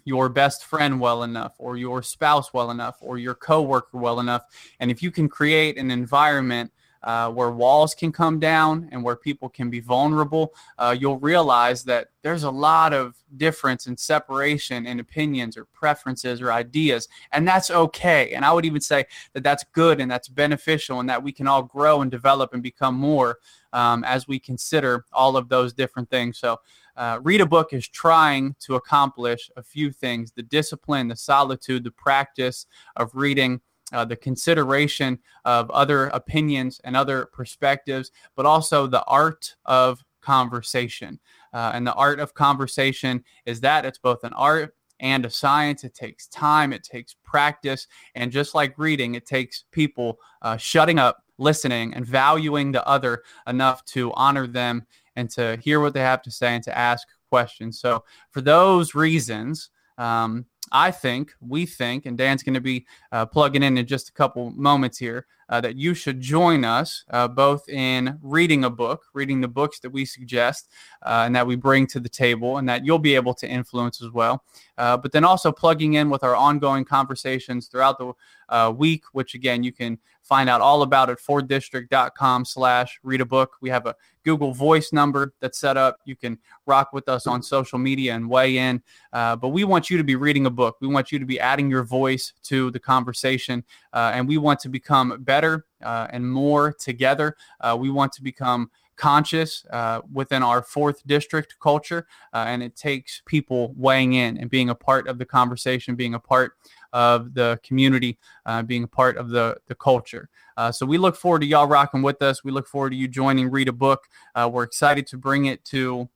your 0.06 0.30
best 0.30 0.66
friend 0.66 1.00
well 1.00 1.24
enough 1.24 1.54
or 1.60 1.78
your 1.78 2.02
spouse 2.04 2.54
well 2.54 2.72
enough 2.72 2.98
or 3.02 3.18
your 3.18 3.36
coworker 3.36 3.98
well 3.98 4.20
enough, 4.20 4.44
and 4.80 4.90
if 4.90 5.04
you 5.04 5.12
can 5.12 5.30
create 5.30 5.78
an 5.78 5.92
environment 5.92 6.72
uh, 7.04 7.30
where 7.30 7.52
walls 7.52 7.94
can 7.94 8.12
come 8.12 8.40
down 8.40 8.88
and 8.92 9.04
where 9.04 9.16
people 9.16 9.50
can 9.50 9.70
be 9.70 9.80
vulnerable, 9.80 10.54
uh, 10.78 10.96
you'll 10.98 11.20
realize 11.20 11.84
that 11.84 12.10
there's 12.22 12.44
a 12.44 12.50
lot 12.50 12.94
of 12.94 13.16
difference 13.38 13.88
and 13.88 14.00
separation 14.00 14.86
in 14.86 15.00
opinions 15.00 15.58
or 15.58 15.66
preferences 15.66 16.42
or 16.42 16.52
ideas, 16.52 17.08
and 17.32 17.48
that's 17.48 17.70
okay. 17.70 18.34
And 18.34 18.46
I 18.46 18.54
would 18.54 18.66
even 18.66 18.82
say 18.82 19.06
that 19.34 19.44
that's 19.44 19.66
good 19.74 20.00
and 20.00 20.10
that's 20.10 20.30
beneficial, 20.30 21.00
and 21.00 21.10
that 21.10 21.22
we 21.22 21.32
can 21.32 21.48
all 21.48 21.64
grow 21.64 22.02
and 22.02 22.10
develop 22.10 22.54
and 22.54 22.64
become 22.64 22.96
more 22.96 23.40
um, 23.74 24.04
as 24.04 24.28
we 24.28 24.40
consider 24.40 25.06
all 25.12 25.36
of 25.36 25.50
those 25.50 25.74
different 25.74 26.10
things. 26.10 26.38
So, 26.38 26.60
uh, 26.96 27.20
read 27.24 27.42
a 27.42 27.46
book 27.46 27.74
is 27.74 27.88
trying 27.88 28.56
to 28.60 28.76
accomplish 28.76 29.50
a 29.58 29.64
few 29.64 29.92
things 29.92 30.32
the 30.32 30.44
discipline, 30.44 31.08
the 31.08 31.16
solitude, 31.16 31.84
the 31.84 31.92
practice 31.92 32.68
of 32.96 33.10
reading 33.14 33.62
uh, 33.94 34.04
the 34.06 34.16
consideration 34.16 35.20
of 35.46 35.70
other 35.72 36.08
opinions 36.08 36.82
and 36.84 36.98
other 36.98 37.28
perspectives, 37.34 38.12
but 38.36 38.46
also 38.46 38.88
the 38.88 39.04
art 39.06 39.56
of 39.66 40.04
conversation. 40.22 41.20
Uh, 41.54 41.72
and 41.74 41.86
the 41.86 41.94
art 41.94 42.20
of 42.20 42.34
conversation 42.34 43.24
is 43.46 43.62
that 43.62 43.86
it's 43.86 44.00
both 44.00 44.24
an 44.24 44.34
art 44.34 44.76
and 45.00 45.26
a 45.26 45.30
science. 45.30 45.84
It 45.84 45.94
takes 45.94 46.28
time, 46.28 46.74
it 46.74 46.84
takes 46.84 47.16
practice. 47.24 47.88
And 48.16 48.32
just 48.32 48.56
like 48.56 48.78
reading, 48.78 49.16
it 49.16 49.26
takes 49.26 49.66
people 49.72 50.20
uh, 50.42 50.58
shutting 50.58 50.98
up 50.98 51.24
listening 51.38 51.94
and 51.94 52.06
valuing 52.06 52.72
the 52.72 52.88
other 52.88 53.24
enough 53.48 53.84
to 53.86 54.14
honor 54.14 54.48
them 54.48 54.86
and 55.16 55.30
to 55.32 55.58
hear 55.62 55.80
what 55.80 55.94
they 55.94 56.00
have 56.00 56.22
to 56.24 56.32
say 56.32 56.56
and 56.56 56.64
to 56.64 56.78
ask 56.78 57.08
questions. 57.30 57.80
So, 57.80 58.04
for 58.32 58.42
those 58.42 58.96
reasons, 58.96 59.70
um, 59.98 60.46
I 60.74 60.89
think, 60.92 61.34
we 61.39 61.68
think, 61.68 62.08
and 62.08 62.18
Dan's 62.18 62.42
going 62.42 62.56
to 62.56 62.62
be 62.62 62.86
uh, 63.12 63.27
plugging 63.27 63.62
in 63.62 63.77
in 63.77 63.86
just 63.86 64.10
a 64.10 64.13
couple 64.13 64.50
moments 64.51 64.98
here, 64.98 65.27
uh, 65.54 65.62
that 65.62 65.78
you 65.78 65.94
should 65.94 66.20
join 66.20 66.66
us 66.66 67.06
uh, 67.12 67.28
both 67.28 67.70
in 67.70 68.18
reading 68.24 68.64
a 68.64 68.70
book, 68.72 69.04
reading 69.14 69.40
the 69.40 69.48
books 69.48 69.80
that 69.80 69.92
we 69.92 70.04
suggest 70.04 70.68
uh, 71.04 71.22
and 71.28 71.36
that 71.36 71.46
we 71.46 71.56
bring 71.56 71.86
to 71.86 72.00
the 72.00 72.10
table, 72.10 72.58
and 72.58 72.68
that 72.68 72.84
you'll 72.84 72.98
be 72.98 73.14
able 73.14 73.36
to 73.36 73.48
influence 73.48 74.02
as 74.02 74.10
well. 74.10 74.44
Uh, 74.80 74.98
but 74.98 75.12
then 75.12 75.24
also 75.24 75.52
plugging 75.52 75.94
in 75.94 76.10
with 76.10 76.24
our 76.24 76.36
ongoing 76.36 76.84
conversations 76.84 77.68
throughout 77.68 78.00
the 78.00 78.14
uh, 78.50 78.72
week, 78.76 79.04
which 79.12 79.36
again, 79.36 79.62
you 79.62 79.72
can 79.72 80.00
find 80.24 80.50
out 80.50 80.62
all 80.62 80.82
about 80.82 81.10
at 81.10 81.20
forthdistrict.com 81.20 82.46
slash 82.46 83.00
read 83.04 83.22
a 83.22 83.26
book. 83.26 83.58
We 83.62 83.70
have 83.70 83.86
a 83.86 83.96
Google 84.24 84.54
Voice 84.54 84.94
number 84.94 85.34
that's 85.42 85.60
set 85.60 85.76
up. 85.76 85.98
You 86.06 86.16
can 86.16 86.40
rock 86.66 86.94
with 86.94 87.10
us 87.10 87.28
on 87.28 87.44
social 87.44 87.78
media 87.78 88.16
and 88.16 88.30
weigh 88.30 88.58
in. 88.58 88.82
Uh, 89.12 89.36
but 89.36 89.50
we 89.50 89.66
want 89.66 89.90
you 89.90 89.98
to 89.98 90.04
be 90.04 90.16
reading 90.16 90.46
a 90.46 90.50
book. 90.50 90.78
We 90.80 90.88
want 90.88 91.12
you 91.12 91.20
to 91.20 91.26
be 91.26 91.40
adding 91.40 91.70
your 91.70 91.84
voice 91.84 92.34
to 92.44 92.72
the 92.72 92.80
conversation, 92.80 93.64
uh, 93.92 94.12
and 94.14 94.28
we 94.28 94.38
want 94.38 94.60
to 94.62 94.70
become 94.70 95.22
better 95.24 95.43
uh, 95.84 96.08
and 96.10 96.30
more 96.30 96.74
together. 96.74 97.36
Uh, 97.60 97.78
we 97.80 97.90
want 97.90 98.12
to 98.14 98.24
become 98.24 98.70
conscious 98.96 99.66
uh, 99.72 100.02
within 100.12 100.44
our 100.44 100.62
forth 100.62 101.02
district 101.08 101.56
culture, 101.60 102.06
uh, 102.34 102.46
and 102.48 102.62
it 102.62 102.76
takes 102.76 103.22
people 103.26 103.74
weighing 103.76 104.14
in 104.14 104.38
and 104.38 104.50
being 104.50 104.70
a 104.70 104.76
part 104.76 105.08
of 105.08 105.18
the 105.18 105.26
conversation, 105.26 105.96
being 105.96 106.14
a 106.14 106.20
part 106.20 106.54
of 106.94 107.34
the 107.34 107.60
community, 107.64 108.18
uh, 108.46 108.62
being 108.62 108.84
a 108.84 108.88
part 108.88 109.18
of 109.18 109.30
the 109.30 109.58
the 109.68 109.76
culture. 109.76 110.30
Uh, 110.58 110.72
so 110.72 110.86
we 110.86 110.98
look 110.98 111.16
forward 111.16 111.42
to 111.42 111.48
y'all 111.48 111.68
rocking 111.68 112.04
with 112.04 112.22
us. 112.22 112.44
We 112.44 112.52
look 112.52 112.68
forward 112.68 112.92
to 112.92 112.96
you 112.96 113.08
joining 113.08 113.50
Read 113.50 113.68
a 113.68 113.74
Book. 113.74 114.04
We're 114.36 114.64
excited 114.64 115.08
to 115.08 115.18
bring 115.18 115.46
it 115.46 115.66
to 115.66 116.08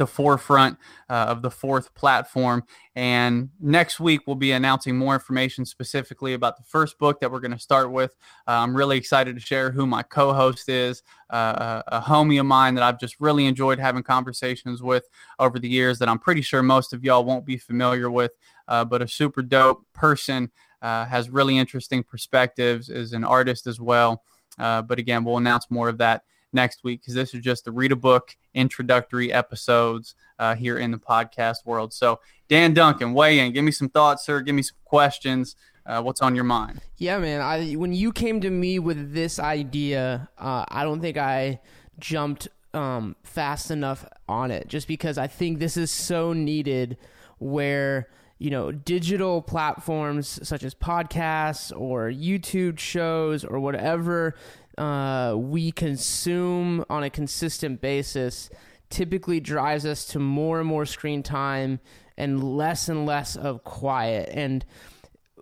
the 0.00 0.06
forefront 0.06 0.78
uh, 1.10 1.26
of 1.28 1.42
the 1.42 1.50
forth 1.50 1.94
platform. 1.94 2.64
And 2.96 3.50
next 3.60 4.00
week, 4.00 4.22
we'll 4.26 4.34
be 4.34 4.52
announcing 4.52 4.96
more 4.96 5.12
information 5.12 5.66
specifically 5.66 6.32
about 6.32 6.56
the 6.56 6.62
first 6.62 6.98
book 6.98 7.20
that 7.20 7.30
we're 7.30 7.40
going 7.40 7.52
to 7.52 7.58
start 7.58 7.92
with. 7.92 8.16
Uh, 8.48 8.52
I'm 8.52 8.74
really 8.74 8.96
excited 8.96 9.36
to 9.36 9.40
share 9.40 9.70
who 9.70 9.86
my 9.86 10.02
co 10.02 10.32
host 10.32 10.70
is, 10.70 11.02
uh, 11.28 11.82
a, 11.86 12.00
homie 12.00 12.40
of 12.40 12.46
mine 12.46 12.74
that 12.76 12.82
I've 12.82 12.98
just 12.98 13.20
really 13.20 13.44
enjoyed 13.44 13.78
having 13.78 14.02
conversations 14.02 14.82
with 14.82 15.06
over 15.38 15.58
the 15.58 15.68
years 15.68 15.98
that 15.98 16.08
I'm 16.08 16.18
pretty 16.18 16.40
sure 16.40 16.62
most 16.62 16.94
of 16.94 17.04
y'all 17.04 17.22
won't 17.22 17.44
be 17.44 17.58
familiar 17.58 18.10
with, 18.10 18.32
uh, 18.68 18.86
but 18.86 19.02
a 19.02 19.08
super 19.08 19.42
dope 19.42 19.84
person. 19.92 20.50
Uh, 20.82 21.04
has 21.04 21.28
really 21.28 21.58
interesting 21.58 22.02
perspectives, 22.02 22.88
is 22.88 23.12
an 23.12 23.22
artist 23.22 23.66
as 23.66 23.78
well. 23.78 24.22
Uh, 24.58 24.80
but 24.80 24.98
again, 24.98 25.24
we'll 25.24 25.36
announce 25.36 25.70
more 25.70 25.90
of 25.90 25.98
that 25.98 26.22
next 26.52 26.84
week 26.84 27.00
because 27.00 27.14
this 27.14 27.34
is 27.34 27.40
just 27.40 27.64
the 27.64 27.72
read 27.72 27.92
a 27.92 27.96
book 27.96 28.36
introductory 28.54 29.32
episodes 29.32 30.14
uh, 30.38 30.54
here 30.54 30.78
in 30.78 30.90
the 30.90 30.98
podcast 30.98 31.64
world. 31.64 31.92
So, 31.92 32.20
Dan 32.48 32.74
Duncan, 32.74 33.12
weigh 33.12 33.38
in. 33.38 33.52
Give 33.52 33.64
me 33.64 33.72
some 33.72 33.88
thoughts, 33.88 34.24
sir. 34.24 34.40
Give 34.40 34.54
me 34.54 34.62
some 34.62 34.76
questions. 34.84 35.56
Uh, 35.86 36.02
what's 36.02 36.20
on 36.20 36.34
your 36.34 36.44
mind? 36.44 36.80
Yeah, 36.98 37.18
man. 37.18 37.40
I 37.40 37.72
when 37.72 37.92
you 37.92 38.12
came 38.12 38.40
to 38.42 38.50
me 38.50 38.78
with 38.78 39.14
this 39.14 39.38
idea, 39.38 40.28
uh, 40.38 40.64
I 40.68 40.84
don't 40.84 41.00
think 41.00 41.16
I 41.16 41.60
jumped 41.98 42.48
um, 42.74 43.16
fast 43.22 43.70
enough 43.70 44.04
on 44.28 44.50
it, 44.50 44.68
just 44.68 44.86
because 44.86 45.18
I 45.18 45.26
think 45.26 45.58
this 45.58 45.76
is 45.76 45.90
so 45.90 46.32
needed. 46.32 46.96
Where 47.38 48.08
you 48.38 48.50
know 48.50 48.72
digital 48.72 49.42
platforms 49.42 50.40
such 50.46 50.62
as 50.62 50.74
podcasts 50.74 51.72
or 51.78 52.10
YouTube 52.10 52.78
shows 52.78 53.44
or 53.44 53.60
whatever 53.60 54.34
uh, 54.80 55.34
we 55.36 55.70
consume 55.70 56.82
on 56.88 57.02
a 57.02 57.10
consistent 57.10 57.82
basis 57.82 58.48
typically 58.88 59.38
drives 59.38 59.84
us 59.84 60.06
to 60.06 60.18
more 60.18 60.58
and 60.58 60.66
more 60.66 60.86
screen 60.86 61.22
time 61.22 61.80
and 62.16 62.42
less 62.56 62.88
and 62.88 63.04
less 63.04 63.36
of 63.36 63.62
quiet. 63.62 64.30
And 64.32 64.64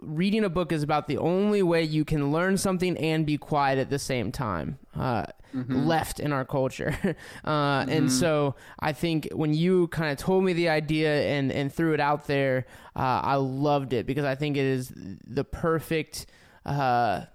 reading 0.02 0.42
a 0.42 0.48
book 0.48 0.72
is 0.72 0.82
about 0.82 1.06
the 1.06 1.18
only 1.18 1.62
way 1.62 1.84
you 1.84 2.04
can 2.04 2.32
learn 2.32 2.56
something 2.56 2.98
and 2.98 3.24
be 3.24 3.38
quiet 3.38 3.78
at 3.78 3.90
the 3.90 3.98
same 3.98 4.32
time. 4.32 4.80
Uh, 4.96 5.26
mm-hmm. 5.54 5.86
Left 5.86 6.18
in 6.18 6.32
our 6.32 6.44
culture, 6.44 6.98
uh, 7.44 7.50
mm-hmm. 7.50 7.90
and 7.90 8.12
so 8.12 8.56
I 8.80 8.92
think 8.92 9.28
when 9.32 9.54
you 9.54 9.86
kind 9.88 10.10
of 10.10 10.18
told 10.18 10.42
me 10.42 10.52
the 10.52 10.68
idea 10.68 11.28
and 11.28 11.52
and 11.52 11.72
threw 11.72 11.94
it 11.94 12.00
out 12.00 12.26
there, 12.26 12.66
uh, 12.96 13.20
I 13.22 13.36
loved 13.36 13.92
it 13.92 14.04
because 14.04 14.24
I 14.24 14.34
think 14.34 14.56
it 14.56 14.66
is 14.66 14.92
the 14.96 15.44
perfect 15.44 16.26
uh, 16.66 17.26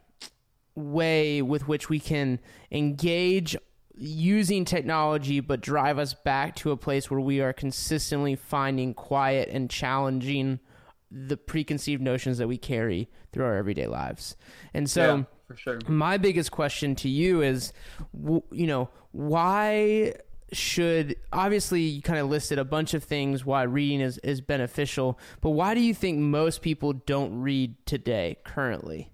way 0.76 1.42
with 1.42 1.68
which 1.68 1.90
we 1.90 2.00
can 2.00 2.40
engage 2.72 3.56
using 3.96 4.66
technology 4.66 5.40
but 5.40 5.62
drive 5.62 6.00
us 6.00 6.14
back 6.14 6.56
to 6.56 6.72
a 6.72 6.78
place 6.78 7.12
where 7.12 7.20
we 7.20 7.40
are 7.40 7.54
consistently 7.54 8.36
finding 8.36 8.94
quiet 8.94 9.50
and 9.52 9.70
challenging 9.70 10.60
the 11.12 11.38
preconceived 11.38 12.02
notions 12.02 12.40
that 12.40 12.48
we 12.48 12.58
carry 12.58 13.08
through 13.32 13.46
our 13.46 13.56
everyday 13.56 13.86
lives. 13.86 14.36
And 14.74 14.90
so 14.90 15.16
yeah, 15.16 15.24
for 15.48 15.56
sure. 15.56 15.80
My 15.88 16.18
biggest 16.18 16.52
question 16.52 16.96
to 16.96 17.10
you 17.10 17.42
is 17.42 17.72
you 18.52 18.68
know, 18.68 18.90
why 19.12 20.16
should 20.52 21.16
obviously 21.32 21.82
you 21.82 22.02
kind 22.02 22.20
of 22.20 22.30
listed 22.30 22.60
a 22.60 22.66
bunch 22.66 22.94
of 22.94 23.04
things 23.04 23.46
why 23.46 23.64
reading 23.64 24.02
is, 24.02 24.18
is 24.20 24.42
beneficial, 24.42 25.20
but 25.42 25.52
why 25.52 25.74
do 25.74 25.82
you 25.82 25.94
think 25.94 26.20
most 26.20 26.62
people 26.62 26.94
don't 26.94 27.40
read 27.42 27.76
today 27.86 28.38
currently? 28.44 29.12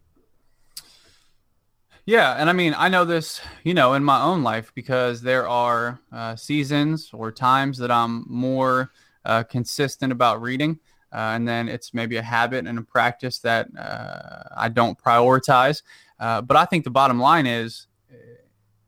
Yeah, 2.09 2.33
and 2.39 2.49
I 2.49 2.53
mean, 2.53 2.73
I 2.75 2.89
know 2.89 3.05
this, 3.05 3.39
you 3.63 3.75
know, 3.75 3.93
in 3.93 4.03
my 4.03 4.19
own 4.19 4.41
life 4.41 4.71
because 4.73 5.21
there 5.21 5.47
are 5.47 6.01
uh, 6.11 6.35
seasons 6.35 7.11
or 7.13 7.31
times 7.31 7.77
that 7.77 7.91
I'm 7.91 8.25
more 8.27 8.91
uh, 9.25 9.43
consistent 9.43 10.11
about 10.11 10.41
reading, 10.41 10.79
uh, 11.13 11.33
and 11.35 11.47
then 11.47 11.69
it's 11.69 11.93
maybe 11.93 12.17
a 12.17 12.23
habit 12.23 12.65
and 12.65 12.79
a 12.79 12.81
practice 12.81 13.37
that 13.41 13.67
uh, 13.77 14.41
I 14.57 14.69
don't 14.69 14.97
prioritize. 14.97 15.83
Uh, 16.19 16.41
but 16.41 16.57
I 16.57 16.65
think 16.65 16.83
the 16.83 16.89
bottom 16.89 17.19
line 17.19 17.45
is 17.45 17.85
uh, 18.11 18.15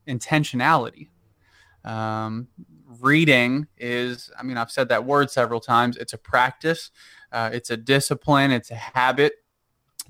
intentionality. 0.07 1.09
Um, 1.85 2.47
reading 2.99 3.67
is, 3.77 4.31
I 4.35 4.41
mean, 4.41 4.57
I've 4.57 4.71
said 4.71 4.89
that 4.89 5.05
word 5.05 5.29
several 5.29 5.59
times. 5.59 5.95
It's 5.95 6.13
a 6.13 6.17
practice, 6.17 6.89
it's 7.31 7.69
a 7.69 7.77
discipline, 7.77 8.49
it's 8.49 8.71
a 8.71 8.75
habit 8.75 9.33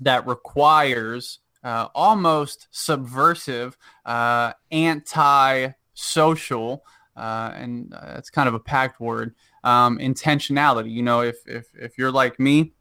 that 0.00 0.26
requires 0.26 1.40
uh, 1.64 1.88
almost 1.94 2.68
subversive, 2.70 3.76
uh, 4.04 4.52
anti-social, 4.70 5.74
uh, 7.16 7.52
and 7.54 7.94
it's 8.16 8.30
kind 8.30 8.48
of 8.48 8.54
a 8.54 8.60
packed 8.60 9.00
word. 9.00 9.34
Um, 9.64 9.98
intentionality. 9.98 10.90
You 10.90 11.02
know, 11.02 11.20
if 11.20 11.36
if 11.46 11.66
if 11.74 11.96
you're 11.98 12.10
like 12.10 12.40
me, 12.40 12.72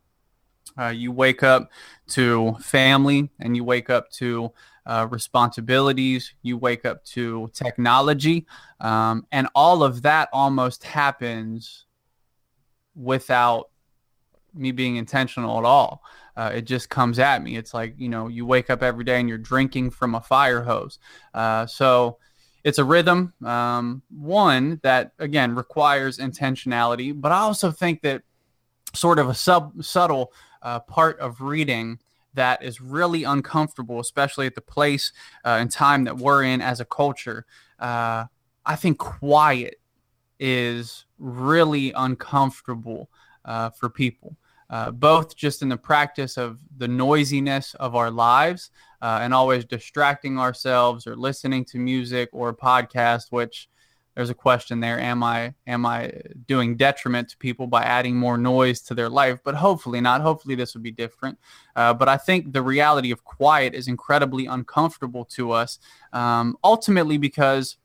uh, 0.79 0.87
you 0.87 1.11
wake 1.11 1.43
up 1.43 1.69
to 2.09 2.55
family 2.59 3.29
and 3.39 3.55
you 3.55 3.63
wake 3.63 3.89
up 3.89 4.09
to 4.13 4.51
uh, 4.85 5.07
responsibilities, 5.11 6.33
you 6.41 6.57
wake 6.57 6.85
up 6.85 7.03
to 7.05 7.51
technology, 7.53 8.47
um, 8.79 9.27
and 9.31 9.47
all 9.53 9.83
of 9.83 10.01
that 10.01 10.27
almost 10.33 10.83
happens 10.83 11.85
without 12.95 13.69
me 14.53 14.71
being 14.71 14.95
intentional 14.95 15.57
at 15.59 15.65
all. 15.65 16.01
Uh, 16.35 16.51
it 16.55 16.61
just 16.61 16.89
comes 16.89 17.19
at 17.19 17.43
me. 17.43 17.57
It's 17.57 17.73
like, 17.73 17.95
you 17.97 18.09
know, 18.09 18.27
you 18.27 18.45
wake 18.45 18.69
up 18.69 18.81
every 18.81 19.03
day 19.03 19.19
and 19.19 19.27
you're 19.27 19.37
drinking 19.37 19.91
from 19.91 20.15
a 20.15 20.21
fire 20.21 20.63
hose. 20.63 20.99
Uh, 21.33 21.65
so 21.65 22.17
it's 22.63 22.77
a 22.77 22.83
rhythm, 22.83 23.33
um, 23.43 24.01
one 24.09 24.79
that, 24.83 25.11
again, 25.19 25.55
requires 25.55 26.17
intentionality. 26.17 27.19
But 27.19 27.31
I 27.31 27.39
also 27.39 27.71
think 27.71 28.01
that 28.01 28.21
sort 28.93 29.19
of 29.19 29.29
a 29.29 29.33
sub 29.33 29.83
subtle 29.83 30.31
uh, 30.61 30.79
part 30.79 31.19
of 31.19 31.41
reading 31.41 31.99
that 32.33 32.63
is 32.63 32.79
really 32.79 33.23
uncomfortable, 33.23 33.99
especially 33.99 34.45
at 34.45 34.55
the 34.55 34.61
place 34.61 35.11
uh, 35.43 35.57
and 35.59 35.71
time 35.71 36.05
that 36.05 36.17
we're 36.17 36.43
in 36.43 36.61
as 36.61 36.79
a 36.79 36.85
culture. 36.85 37.45
Uh, 37.79 38.25
I 38.65 38.75
think 38.75 38.99
quiet 38.99 39.75
is 40.39 41.05
really 41.17 41.91
uncomfortable 41.93 43.09
uh, 43.43 43.71
for 43.71 43.89
people 43.89 44.37
uh, 44.71 44.89
both 44.89 45.35
just 45.35 45.61
in 45.61 45.69
the 45.69 45.77
practice 45.77 46.37
of 46.37 46.59
the 46.77 46.87
noisiness 46.87 47.75
of 47.75 47.93
our 47.93 48.09
lives 48.09 48.71
uh, 49.01 49.19
and 49.21 49.33
always 49.33 49.65
distracting 49.65 50.39
ourselves 50.39 51.05
or 51.05 51.15
listening 51.15 51.65
to 51.65 51.77
music 51.77 52.29
or 52.31 52.49
a 52.49 52.55
podcast, 52.55 53.25
which 53.31 53.69
there's 54.15 54.29
a 54.29 54.33
question 54.33 54.79
there 54.79 54.99
am 54.99 55.23
i 55.23 55.53
am 55.67 55.85
i 55.85 56.11
doing 56.45 56.75
detriment 56.75 57.29
to 57.29 57.37
people 57.37 57.65
by 57.65 57.81
adding 57.83 58.15
more 58.15 58.37
noise 58.37 58.81
to 58.81 58.93
their 58.93 59.09
life? 59.09 59.39
But 59.43 59.55
hopefully 59.55 60.01
not. 60.01 60.21
Hopefully 60.21 60.55
this 60.55 60.73
would 60.73 60.83
be 60.83 60.91
different. 60.91 61.37
Uh, 61.75 61.93
but 61.93 62.09
i 62.09 62.17
think 62.17 62.51
the 62.51 62.61
reality 62.61 63.11
of 63.11 63.23
quiet 63.23 63.73
is 63.73 63.87
incredibly 63.87 64.45
uncomfortable 64.45 65.25
to 65.25 65.51
us 65.51 65.79
um, 66.13 66.57
ultimately 66.63 67.17
because 67.17 67.77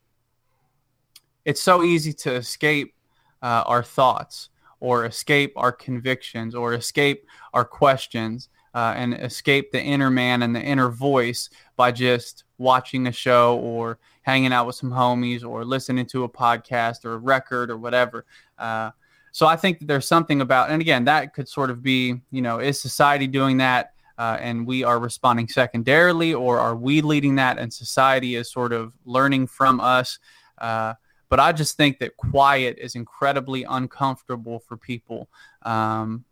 it's 1.45 1.63
so 1.63 1.85
easy 1.85 2.13
to 2.13 2.35
escape 2.35 2.95
uh, 3.43 3.63
our 3.67 3.83
thoughts 3.83 4.51
or 4.87 5.05
escape 5.05 5.53
our 5.57 5.73
convictions 5.73 6.55
or 6.55 6.73
escape 6.73 7.27
our 7.55 7.65
questions 7.65 8.51
uh, 8.73 8.95
and 8.97 9.15
escape 9.15 9.73
the 9.73 9.83
inner 9.83 10.11
man 10.11 10.45
and 10.45 10.55
the 10.55 10.63
inner 10.63 10.89
voice 10.89 11.51
by 11.75 11.91
just 11.91 12.45
watching 12.59 13.09
a 13.09 13.13
show 13.13 13.59
or 13.59 13.99
hanging 14.23 14.53
out 14.53 14.65
with 14.65 14.77
some 14.77 14.93
homies 14.93 15.45
or 15.45 15.65
listening 15.65 16.07
to 16.07 16.23
a 16.23 16.29
podcast 16.29 17.05
or 17.05 17.15
a 17.15 17.19
record 17.19 17.69
or 17.69 17.77
whatever. 17.77 18.25
Uh, 18.61 18.93
so 19.33 19.45
I 19.49 19.57
think 19.57 19.81
that 19.81 19.89
there's 19.89 20.07
something 20.07 20.41
about, 20.41 20.71
and 20.71 20.81
again, 20.81 21.05
that 21.07 21.35
could 21.35 21.49
sort 21.49 21.71
of 21.71 21.83
be, 21.83 22.21
you 22.31 22.41
know, 22.41 22.61
is 22.61 22.81
society 22.81 23.27
doing 23.27 23.57
that? 23.57 23.93
Uh, 24.19 24.39
and 24.41 24.65
we 24.65 24.85
are 24.85 25.01
responding 25.01 25.49
secondarily, 25.49 26.33
or 26.33 26.61
are 26.61 26.77
we 26.77 27.01
leading 27.01 27.35
that 27.35 27.59
and 27.59 27.75
society 27.75 28.37
is 28.37 28.53
sort 28.53 28.73
of 28.73 28.93
learning 29.05 29.49
from 29.49 29.81
us? 29.81 30.21
Uh, 30.59 30.95
but 31.37 31.43
I 31.43 31.53
just 31.53 31.77
think 31.77 31.99
that 31.99 32.17
quiet 32.17 32.79
is 32.79 32.95
incredibly 32.95 33.65
uncomfortable 33.65 34.59
for 34.59 34.79
people. 34.79 35.29
Um, 35.65 36.25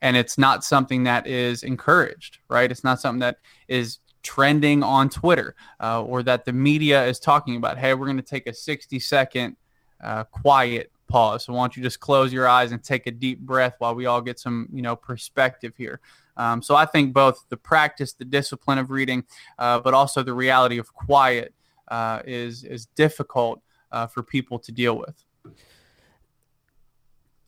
and 0.00 0.16
it's 0.16 0.38
not 0.38 0.64
something 0.64 1.04
that 1.04 1.26
is 1.26 1.64
encouraged, 1.64 2.38
right? 2.48 2.70
It's 2.70 2.82
not 2.82 2.98
something 2.98 3.20
that 3.20 3.40
is 3.68 3.98
trending 4.22 4.82
on 4.82 5.10
Twitter 5.10 5.54
uh, 5.82 6.02
or 6.02 6.22
that 6.22 6.46
the 6.46 6.54
media 6.54 7.04
is 7.04 7.20
talking 7.20 7.56
about. 7.56 7.76
Hey, 7.76 7.92
we're 7.92 8.06
going 8.06 8.16
to 8.16 8.22
take 8.22 8.46
a 8.46 8.54
60 8.54 8.98
second 9.00 9.56
uh, 10.02 10.24
quiet 10.24 10.92
pause. 11.08 11.44
So 11.44 11.52
why 11.52 11.64
don't 11.64 11.76
you 11.76 11.82
just 11.82 12.00
close 12.00 12.32
your 12.32 12.48
eyes 12.48 12.72
and 12.72 12.82
take 12.82 13.06
a 13.06 13.10
deep 13.10 13.40
breath 13.40 13.74
while 13.80 13.94
we 13.94 14.06
all 14.06 14.22
get 14.22 14.40
some, 14.40 14.66
you 14.72 14.80
know, 14.80 14.96
perspective 14.96 15.74
here. 15.76 16.00
Um, 16.38 16.62
so 16.62 16.74
I 16.74 16.86
think 16.86 17.12
both 17.12 17.44
the 17.50 17.58
practice, 17.58 18.14
the 18.14 18.24
discipline 18.24 18.78
of 18.78 18.90
reading, 18.90 19.24
uh, 19.58 19.80
but 19.80 19.92
also 19.92 20.22
the 20.22 20.32
reality 20.32 20.78
of 20.78 20.94
quiet 20.94 21.52
uh, 21.88 22.22
is 22.24 22.64
is 22.64 22.86
difficult 22.96 23.60
uh, 23.92 24.06
for 24.06 24.22
people 24.22 24.58
to 24.60 24.72
deal 24.72 24.96
with. 24.98 25.24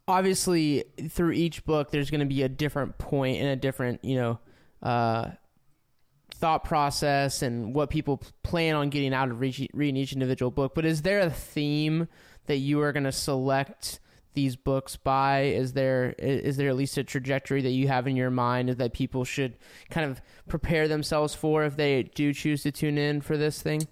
Obviously, 0.09 0.85
through 1.09 1.33
each 1.33 1.65
book, 1.65 1.91
there's 1.91 2.11
going 2.11 2.21
to 2.21 2.27
be 2.27 2.43
a 2.43 2.49
different 2.49 2.99
point 2.99 3.39
and 3.39 3.49
a 3.49 3.57
different, 3.57 4.05
you 4.05 4.17
know, 4.17 4.41
uh, 4.83 5.31
thought 6.35 6.65
process 6.65 7.43
and 7.43 7.75
what 7.75 7.91
people 7.91 8.23
plan 8.43 8.75
on 8.75 8.89
getting 8.89 9.13
out 9.13 9.31
of 9.31 9.41
reading 9.41 9.97
each 9.97 10.13
individual 10.13 10.51
book. 10.51 10.75
But 10.75 10.85
is 10.85 11.03
there 11.03 11.21
a 11.21 11.31
theme 11.31 12.09
that 12.47 12.57
you 12.57 12.81
are 12.81 12.93
going 12.93 13.05
to 13.05 13.13
select 13.13 14.01
these 14.35 14.57
books 14.57 14.97
by? 14.97 15.43
Is 15.43 15.75
there 15.75 16.15
is 16.19 16.57
there 16.57 16.69
at 16.69 16.77
least 16.77 16.97
a 16.99 17.05
trajectory 17.05 17.63
that 17.63 17.71
you 17.71 17.89
have 17.89 18.07
in 18.07 18.17
your 18.17 18.31
mind 18.31 18.71
that 18.71 18.93
people 18.93 19.25
should 19.25 19.57
kind 19.91 20.11
of 20.11 20.21
prepare 20.49 20.89
themselves 20.89 21.35
for 21.35 21.65
if 21.65 21.77
they 21.77 22.03
do 22.03 22.33
choose 22.33 22.63
to 22.63 22.73
tune 22.73 22.99
in 22.99 23.21
for 23.21 23.37
this 23.37 23.61
thing? 23.63 23.87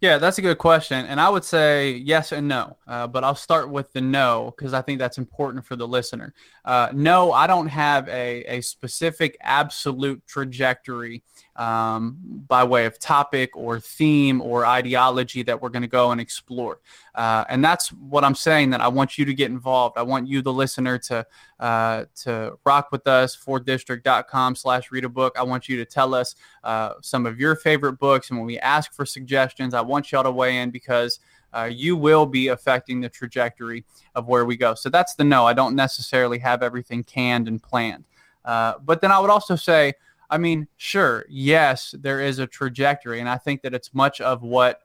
Yeah, 0.00 0.18
that's 0.18 0.38
a 0.38 0.42
good 0.42 0.58
question. 0.58 1.06
And 1.06 1.20
I 1.20 1.28
would 1.28 1.42
say 1.44 1.90
yes 1.92 2.30
and 2.30 2.46
no. 2.46 2.76
Uh, 2.86 3.08
but 3.08 3.24
I'll 3.24 3.34
start 3.34 3.68
with 3.68 3.92
the 3.92 4.00
no 4.00 4.54
because 4.56 4.72
I 4.72 4.80
think 4.80 5.00
that's 5.00 5.18
important 5.18 5.64
for 5.64 5.74
the 5.74 5.88
listener. 5.88 6.34
Uh, 6.64 6.90
no, 6.92 7.32
I 7.32 7.48
don't 7.48 7.66
have 7.66 8.08
a, 8.08 8.44
a 8.44 8.60
specific 8.60 9.36
absolute 9.40 10.24
trajectory 10.26 11.24
um, 11.58 12.16
by 12.46 12.62
way 12.62 12.86
of 12.86 12.98
topic 13.00 13.50
or 13.56 13.80
theme 13.80 14.40
or 14.40 14.64
ideology 14.64 15.42
that 15.42 15.60
we're 15.60 15.68
going 15.68 15.82
to 15.82 15.88
go 15.88 16.12
and 16.12 16.20
explore. 16.20 16.78
Uh, 17.16 17.44
and 17.48 17.64
that's 17.64 17.88
what 17.88 18.24
I'm 18.24 18.36
saying 18.36 18.70
that 18.70 18.80
I 18.80 18.86
want 18.86 19.18
you 19.18 19.24
to 19.24 19.34
get 19.34 19.50
involved. 19.50 19.98
I 19.98 20.02
want 20.02 20.28
you, 20.28 20.40
the 20.40 20.52
listener, 20.52 20.98
to 20.98 21.26
uh, 21.58 22.04
to 22.22 22.56
rock 22.64 22.92
with 22.92 23.06
us, 23.08 23.36
forthdistrict.com 23.36 24.54
slash 24.54 24.92
read 24.92 25.04
a 25.04 25.08
book. 25.08 25.36
I 25.36 25.42
want 25.42 25.68
you 25.68 25.76
to 25.78 25.84
tell 25.84 26.14
us 26.14 26.36
uh, 26.62 26.94
some 27.02 27.26
of 27.26 27.40
your 27.40 27.56
favorite 27.56 27.94
books. 27.94 28.30
And 28.30 28.38
when 28.38 28.46
we 28.46 28.58
ask 28.60 28.94
for 28.94 29.04
suggestions, 29.04 29.74
I 29.74 29.80
want 29.80 30.12
y'all 30.12 30.22
to 30.22 30.30
weigh 30.30 30.58
in 30.58 30.70
because 30.70 31.18
uh, 31.52 31.68
you 31.70 31.96
will 31.96 32.26
be 32.26 32.48
affecting 32.48 33.00
the 33.00 33.08
trajectory 33.08 33.84
of 34.14 34.28
where 34.28 34.44
we 34.44 34.56
go. 34.56 34.74
So 34.74 34.90
that's 34.90 35.14
the 35.14 35.24
no. 35.24 35.44
I 35.44 35.54
don't 35.54 35.74
necessarily 35.74 36.38
have 36.38 36.62
everything 36.62 37.02
canned 37.02 37.48
and 37.48 37.60
planned. 37.60 38.04
Uh, 38.44 38.74
but 38.84 39.00
then 39.00 39.10
I 39.10 39.18
would 39.18 39.30
also 39.30 39.56
say, 39.56 39.94
I 40.30 40.38
mean, 40.38 40.68
sure, 40.76 41.24
yes, 41.28 41.94
there 41.98 42.20
is 42.20 42.38
a 42.38 42.46
trajectory. 42.46 43.20
And 43.20 43.28
I 43.28 43.38
think 43.38 43.62
that 43.62 43.74
it's 43.74 43.94
much 43.94 44.20
of 44.20 44.42
what 44.42 44.80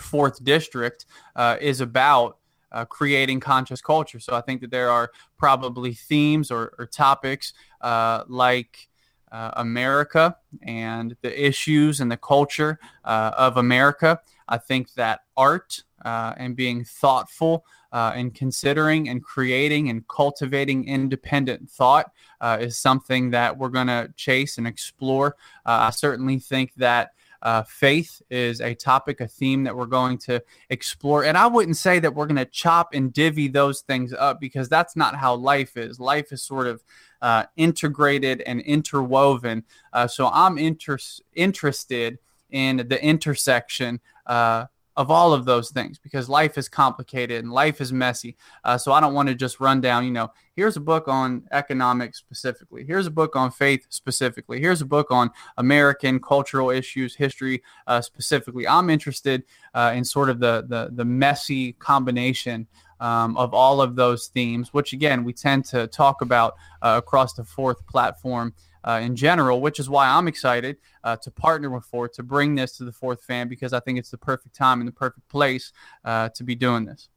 forth 0.00 0.42
district 0.44 1.06
uh, 1.34 1.56
is 1.60 1.80
about 1.80 2.38
uh, 2.70 2.84
creating 2.84 3.40
conscious 3.40 3.80
culture. 3.80 4.20
So 4.20 4.34
I 4.34 4.40
think 4.40 4.60
that 4.60 4.70
there 4.70 4.90
are 4.90 5.10
probably 5.36 5.94
themes 5.94 6.50
or, 6.50 6.74
or 6.78 6.86
topics 6.86 7.54
uh, 7.80 8.24
like 8.28 8.88
uh, 9.32 9.52
America 9.56 10.36
and 10.62 11.16
the 11.22 11.46
issues 11.46 12.00
and 12.00 12.10
the 12.10 12.16
culture 12.16 12.78
uh, 13.04 13.32
of 13.36 13.56
America. 13.56 14.20
I 14.48 14.58
think 14.58 14.94
that 14.94 15.20
art 15.36 15.82
uh, 16.04 16.34
and 16.36 16.56
being 16.56 16.84
thoughtful 16.84 17.64
uh, 17.92 18.12
and 18.14 18.34
considering 18.34 19.08
and 19.08 19.22
creating 19.22 19.90
and 19.90 20.06
cultivating 20.08 20.86
independent 20.86 21.70
thought 21.70 22.12
is 22.60 22.78
something 22.78 23.30
that 23.30 23.56
we're 23.56 23.68
going 23.68 23.86
to 23.86 24.12
chase 24.16 24.58
and 24.58 24.66
explore. 24.66 25.36
I 25.64 25.90
certainly 25.90 26.38
think 26.38 26.74
that 26.74 27.12
uh, 27.42 27.62
faith 27.62 28.20
is 28.30 28.60
a 28.60 28.74
topic, 28.74 29.20
a 29.20 29.28
theme 29.28 29.64
that 29.64 29.76
we're 29.76 29.86
going 29.86 30.18
to 30.18 30.42
explore. 30.70 31.24
And 31.24 31.38
I 31.38 31.46
wouldn't 31.46 31.76
say 31.76 31.98
that 32.00 32.14
we're 32.14 32.26
going 32.26 32.36
to 32.36 32.44
chop 32.44 32.94
and 32.94 33.12
divvy 33.12 33.48
those 33.48 33.80
things 33.80 34.12
up 34.12 34.40
because 34.40 34.68
that's 34.68 34.96
not 34.96 35.14
how 35.14 35.34
life 35.34 35.76
is. 35.76 36.00
Life 36.00 36.32
is 36.32 36.42
sort 36.42 36.66
of 36.66 36.82
uh, 37.22 37.44
integrated 37.56 38.40
and 38.42 38.60
interwoven. 38.62 39.64
Uh, 39.92 40.06
so 40.06 40.28
I'm 40.32 40.58
inter- 40.58 40.98
interested 41.34 42.18
in 42.50 42.88
the 42.88 43.02
intersection 43.02 44.00
uh, 44.26 44.66
of 44.98 45.12
all 45.12 45.32
of 45.32 45.44
those 45.44 45.70
things 45.70 45.96
because 45.96 46.28
life 46.28 46.58
is 46.58 46.68
complicated 46.68 47.44
and 47.44 47.52
life 47.52 47.80
is 47.80 47.92
messy. 47.92 48.36
Uh, 48.64 48.76
so 48.76 48.92
I 48.92 49.00
don't 49.00 49.14
want 49.14 49.28
to 49.28 49.34
just 49.36 49.60
run 49.60 49.80
down, 49.80 50.04
you 50.04 50.10
know, 50.10 50.32
here's 50.56 50.76
a 50.76 50.80
book 50.80 51.06
on 51.06 51.44
economics 51.52 52.18
specifically. 52.18 52.84
Here's 52.84 53.06
a 53.06 53.10
book 53.10 53.36
on 53.36 53.52
faith 53.52 53.86
specifically. 53.90 54.58
Here's 54.60 54.82
a 54.82 54.84
book 54.84 55.12
on 55.12 55.30
American 55.56 56.18
cultural 56.18 56.70
issues, 56.70 57.14
history 57.14 57.62
uh, 57.86 58.00
specifically. 58.00 58.66
I'm 58.66 58.90
interested 58.90 59.44
uh, 59.72 59.92
in 59.94 60.04
sort 60.04 60.30
of 60.30 60.40
the, 60.40 60.66
the, 60.66 60.88
the 60.90 61.04
messy 61.04 61.74
combination 61.74 62.66
um, 62.98 63.36
of 63.36 63.54
all 63.54 63.80
of 63.80 63.94
those 63.94 64.26
themes, 64.26 64.74
which 64.74 64.92
again, 64.92 65.22
we 65.22 65.32
tend 65.32 65.64
to 65.66 65.86
talk 65.86 66.22
about 66.22 66.56
uh, 66.82 66.96
across 66.98 67.34
the 67.34 67.44
forth 67.44 67.86
platform 67.86 68.52
uh, 68.84 69.00
in 69.02 69.16
general, 69.16 69.60
which 69.60 69.78
is 69.78 69.88
why 69.88 70.08
I'm 70.08 70.28
excited 70.28 70.76
uh, 71.04 71.16
to 71.16 71.30
partner 71.30 71.70
with 71.70 71.84
Forth 71.84 72.12
to 72.14 72.22
bring 72.22 72.54
this 72.54 72.76
to 72.78 72.84
the 72.84 72.92
Forth 72.92 73.22
fan 73.22 73.48
because 73.48 73.72
I 73.72 73.80
think 73.80 73.98
it's 73.98 74.10
the 74.10 74.18
perfect 74.18 74.54
time 74.54 74.80
and 74.80 74.88
the 74.88 74.92
perfect 74.92 75.28
place 75.28 75.72
uh, 76.04 76.28
to 76.30 76.44
be 76.44 76.54
doing 76.54 76.84
this. 76.84 77.08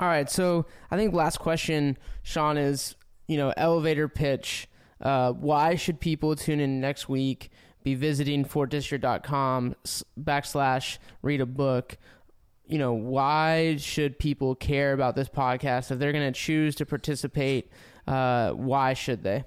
All 0.00 0.08
right, 0.08 0.28
so 0.28 0.66
I 0.90 0.96
think 0.96 1.14
last 1.14 1.38
question, 1.38 1.96
Sean, 2.22 2.56
is 2.56 2.96
you 3.28 3.36
know 3.36 3.52
elevator 3.56 4.08
pitch. 4.08 4.68
Uh, 5.00 5.32
why 5.32 5.74
should 5.74 6.00
people 6.00 6.34
tune 6.34 6.60
in 6.60 6.80
next 6.80 7.08
week? 7.08 7.50
Be 7.82 7.94
visiting 7.94 8.44
forthdistrict.com 8.44 9.74
backslash 10.18 10.98
read 11.22 11.40
a 11.40 11.46
book 11.46 11.98
you 12.66 12.78
know, 12.78 12.94
why 12.94 13.76
should 13.76 14.18
people 14.18 14.54
care 14.54 14.92
about 14.92 15.16
this 15.16 15.28
podcast? 15.28 15.90
If 15.90 15.98
they're 15.98 16.12
going 16.12 16.32
to 16.32 16.38
choose 16.38 16.74
to 16.76 16.86
participate, 16.86 17.70
uh, 18.06 18.50
why 18.52 18.94
should 18.94 19.22
they? 19.22 19.44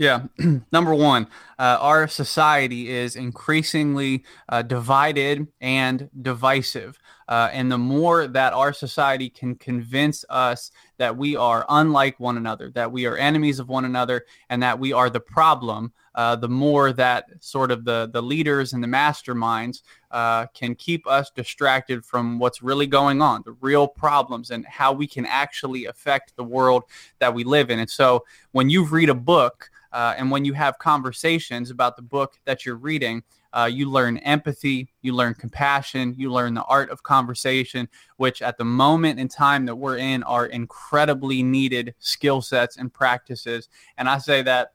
Yeah. 0.00 0.22
Number 0.72 0.94
one, 0.94 1.26
uh, 1.58 1.76
our 1.78 2.08
society 2.08 2.88
is 2.88 3.16
increasingly 3.16 4.24
uh, 4.48 4.62
divided 4.62 5.46
and 5.60 6.08
divisive. 6.22 6.98
Uh, 7.28 7.50
and 7.52 7.70
the 7.70 7.76
more 7.76 8.26
that 8.26 8.54
our 8.54 8.72
society 8.72 9.28
can 9.28 9.54
convince 9.56 10.24
us 10.30 10.70
that 10.96 11.18
we 11.18 11.36
are 11.36 11.66
unlike 11.68 12.18
one 12.18 12.38
another, 12.38 12.70
that 12.70 12.90
we 12.90 13.04
are 13.04 13.18
enemies 13.18 13.58
of 13.58 13.68
one 13.68 13.84
another, 13.84 14.24
and 14.48 14.62
that 14.62 14.78
we 14.78 14.94
are 14.94 15.10
the 15.10 15.20
problem, 15.20 15.92
uh, 16.14 16.34
the 16.34 16.48
more 16.48 16.94
that 16.94 17.26
sort 17.40 17.70
of 17.70 17.84
the, 17.84 18.08
the 18.14 18.22
leaders 18.22 18.72
and 18.72 18.82
the 18.82 18.88
masterminds 18.88 19.82
uh, 20.12 20.46
can 20.54 20.74
keep 20.74 21.06
us 21.06 21.30
distracted 21.30 22.06
from 22.06 22.38
what's 22.38 22.62
really 22.62 22.86
going 22.86 23.20
on, 23.20 23.42
the 23.44 23.54
real 23.60 23.86
problems, 23.86 24.50
and 24.50 24.64
how 24.64 24.94
we 24.94 25.06
can 25.06 25.26
actually 25.26 25.84
affect 25.84 26.34
the 26.36 26.42
world 26.42 26.84
that 27.18 27.34
we 27.34 27.44
live 27.44 27.68
in. 27.68 27.78
And 27.78 27.90
so 27.90 28.24
when 28.52 28.70
you 28.70 28.86
read 28.86 29.10
a 29.10 29.14
book, 29.14 29.70
uh, 29.92 30.14
and 30.16 30.30
when 30.30 30.44
you 30.44 30.52
have 30.52 30.78
conversations 30.78 31.70
about 31.70 31.96
the 31.96 32.02
book 32.02 32.38
that 32.44 32.64
you're 32.64 32.76
reading, 32.76 33.22
uh, 33.52 33.68
you 33.72 33.90
learn 33.90 34.18
empathy, 34.18 34.88
you 35.02 35.12
learn 35.12 35.34
compassion, 35.34 36.14
you 36.16 36.32
learn 36.32 36.54
the 36.54 36.62
art 36.64 36.90
of 36.90 37.02
conversation, 37.02 37.88
which 38.16 38.42
at 38.42 38.58
the 38.58 38.64
moment 38.64 39.18
in 39.18 39.28
time 39.28 39.66
that 39.66 39.74
we're 39.74 39.98
in 39.98 40.22
are 40.22 40.46
incredibly 40.46 41.42
needed 41.42 41.94
skill 41.98 42.40
sets 42.40 42.76
and 42.76 42.92
practices. 42.92 43.68
And 43.98 44.08
I 44.08 44.18
say 44.18 44.42
that 44.42 44.74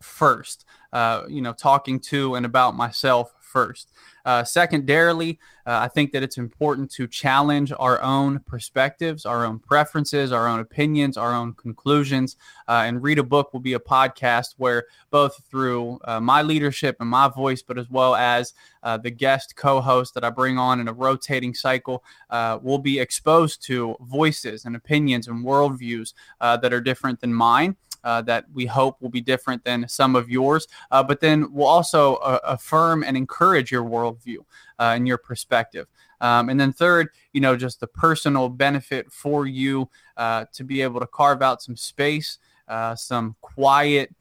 first, 0.00 0.64
uh, 0.92 1.24
you 1.28 1.42
know, 1.42 1.52
talking 1.52 1.98
to 1.98 2.36
and 2.36 2.46
about 2.46 2.76
myself 2.76 3.34
first. 3.40 3.90
Uh, 4.24 4.42
secondarily, 4.42 5.38
uh, 5.66 5.78
I 5.82 5.88
think 5.88 6.12
that 6.12 6.22
it's 6.22 6.38
important 6.38 6.90
to 6.92 7.06
challenge 7.06 7.72
our 7.78 8.00
own 8.00 8.40
perspectives, 8.40 9.26
our 9.26 9.44
own 9.44 9.58
preferences, 9.58 10.32
our 10.32 10.48
own 10.48 10.60
opinions, 10.60 11.16
our 11.16 11.34
own 11.34 11.52
conclusions. 11.54 12.36
Uh, 12.66 12.84
and 12.86 13.02
Read 13.02 13.18
a 13.18 13.22
Book 13.22 13.52
will 13.52 13.60
be 13.60 13.74
a 13.74 13.78
podcast 13.78 14.54
where 14.56 14.84
both 15.10 15.42
through 15.50 15.98
uh, 16.04 16.20
my 16.20 16.42
leadership 16.42 16.96
and 17.00 17.08
my 17.08 17.28
voice, 17.28 17.62
but 17.62 17.78
as 17.78 17.90
well 17.90 18.14
as 18.14 18.54
uh, 18.82 18.96
the 18.96 19.10
guest 19.10 19.56
co 19.56 19.80
host 19.80 20.14
that 20.14 20.24
I 20.24 20.30
bring 20.30 20.58
on 20.58 20.80
in 20.80 20.88
a 20.88 20.92
rotating 20.92 21.54
cycle, 21.54 22.02
uh, 22.30 22.58
we'll 22.62 22.78
be 22.78 22.98
exposed 23.00 23.62
to 23.66 23.96
voices 24.00 24.64
and 24.64 24.74
opinions 24.74 25.28
and 25.28 25.44
worldviews 25.44 26.14
that 26.40 26.72
are 26.72 26.80
different 26.80 27.20
than 27.20 27.34
mine. 27.34 27.76
Uh, 28.04 28.22
that 28.22 28.44
we 28.52 28.66
hope 28.66 29.00
will 29.00 29.08
be 29.08 29.20
different 29.20 29.64
than 29.64 29.88
some 29.88 30.14
of 30.14 30.30
yours. 30.30 30.68
Uh, 30.90 31.02
but 31.02 31.20
then 31.20 31.52
we'll 31.52 31.66
also 31.66 32.16
uh, 32.16 32.38
affirm 32.44 33.02
and 33.02 33.16
encourage 33.16 33.72
your 33.72 33.82
worldview 33.82 34.38
uh, 34.78 34.92
and 34.94 35.08
your 35.08 35.18
perspective. 35.18 35.88
Um, 36.20 36.48
and 36.48 36.60
then 36.60 36.72
third, 36.72 37.08
you 37.32 37.40
know, 37.40 37.56
just 37.56 37.80
the 37.80 37.86
personal 37.86 38.48
benefit 38.48 39.10
for 39.10 39.46
you 39.46 39.88
uh, 40.16 40.44
to 40.52 40.64
be 40.64 40.80
able 40.82 41.00
to 41.00 41.06
carve 41.06 41.42
out 41.42 41.62
some 41.62 41.76
space, 41.76 42.38
uh, 42.68 42.94
some 42.94 43.34
quiet, 43.40 44.14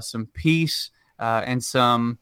some 0.00 0.26
peace, 0.34 0.90
and 1.18 1.62
some 1.62 2.18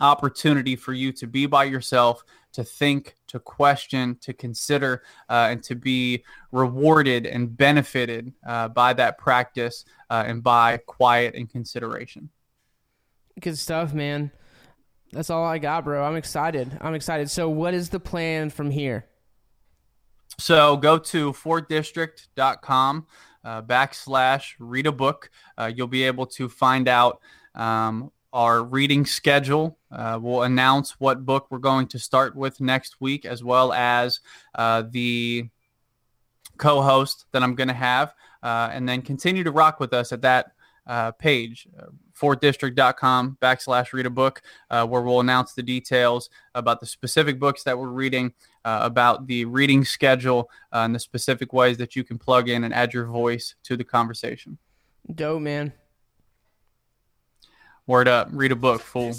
opportunity 0.00 0.76
for 0.76 0.92
you 0.92 1.12
to 1.12 1.26
be 1.26 1.46
by 1.46 1.64
yourself, 1.64 2.24
to 2.52 2.64
think, 2.64 3.14
to 3.28 3.38
question, 3.38 4.16
to 4.20 4.32
consider, 4.32 5.02
uh, 5.28 5.48
and 5.50 5.62
to 5.62 5.74
be 5.74 6.24
rewarded 6.52 7.26
and 7.26 7.56
benefited 7.56 8.32
uh, 8.46 8.68
by 8.68 8.92
that 8.94 9.18
practice 9.18 9.84
uh, 10.10 10.24
and 10.26 10.42
by 10.42 10.78
quiet 10.86 11.34
and 11.34 11.48
consideration. 11.48 12.28
Good 13.40 13.58
stuff, 13.58 13.94
man. 13.94 14.32
That's 15.12 15.30
all 15.30 15.44
I 15.44 15.58
got, 15.58 15.84
bro. 15.84 16.04
I'm 16.04 16.16
excited. 16.16 16.76
I'm 16.80 16.94
excited. 16.94 17.30
So, 17.30 17.48
what 17.48 17.72
is 17.72 17.88
the 17.88 18.00
plan 18.00 18.50
from 18.50 18.70
here? 18.70 19.06
So, 20.38 20.76
go 20.76 20.98
to 20.98 21.32
forthdistrict.com 21.32 23.06
uh, 23.44 23.62
backslash 23.62 24.54
read 24.58 24.86
a 24.86 24.92
book. 24.92 25.30
Uh, 25.56 25.70
you'll 25.74 25.86
be 25.86 26.04
able 26.04 26.26
to 26.26 26.48
find 26.48 26.88
out 26.88 27.20
um, 27.54 28.10
our 28.38 28.62
reading 28.62 29.04
schedule. 29.04 29.76
Uh, 29.90 30.16
we'll 30.22 30.44
announce 30.44 30.92
what 31.00 31.26
book 31.26 31.48
we're 31.50 31.58
going 31.58 31.88
to 31.88 31.98
start 31.98 32.36
with 32.36 32.60
next 32.60 33.00
week, 33.00 33.24
as 33.24 33.42
well 33.42 33.72
as 33.72 34.20
uh, 34.54 34.84
the 34.90 35.48
co 36.56 36.80
host 36.80 37.24
that 37.32 37.42
I'm 37.42 37.56
going 37.56 37.66
to 37.66 37.74
have, 37.74 38.14
uh, 38.44 38.70
and 38.72 38.88
then 38.88 39.02
continue 39.02 39.42
to 39.42 39.50
rock 39.50 39.80
with 39.80 39.92
us 39.92 40.12
at 40.12 40.22
that 40.22 40.52
uh, 40.86 41.10
page, 41.10 41.66
uh, 41.80 41.86
forthdistrict.com 42.16 43.38
backslash 43.42 43.92
read 43.92 44.06
a 44.06 44.10
book, 44.10 44.40
uh, 44.70 44.86
where 44.86 45.02
we'll 45.02 45.18
announce 45.18 45.54
the 45.54 45.62
details 45.64 46.30
about 46.54 46.78
the 46.78 46.86
specific 46.86 47.40
books 47.40 47.64
that 47.64 47.76
we're 47.76 47.88
reading, 47.88 48.32
about 48.64 49.26
the 49.26 49.46
reading 49.46 49.84
schedule, 49.84 50.48
and 50.70 50.94
the 50.94 51.00
specific 51.00 51.52
ways 51.52 51.76
that 51.76 51.96
you 51.96 52.04
can 52.04 52.16
plug 52.16 52.48
in 52.48 52.62
and 52.62 52.72
add 52.72 52.94
your 52.94 53.06
voice 53.06 53.56
to 53.64 53.76
the 53.76 53.82
conversation. 53.82 54.58
Dope, 55.12 55.42
man. 55.42 55.72
Word 57.88 58.06
up. 58.06 58.28
Read 58.32 58.52
a 58.52 58.56
book, 58.56 58.82
fool. 58.82 59.14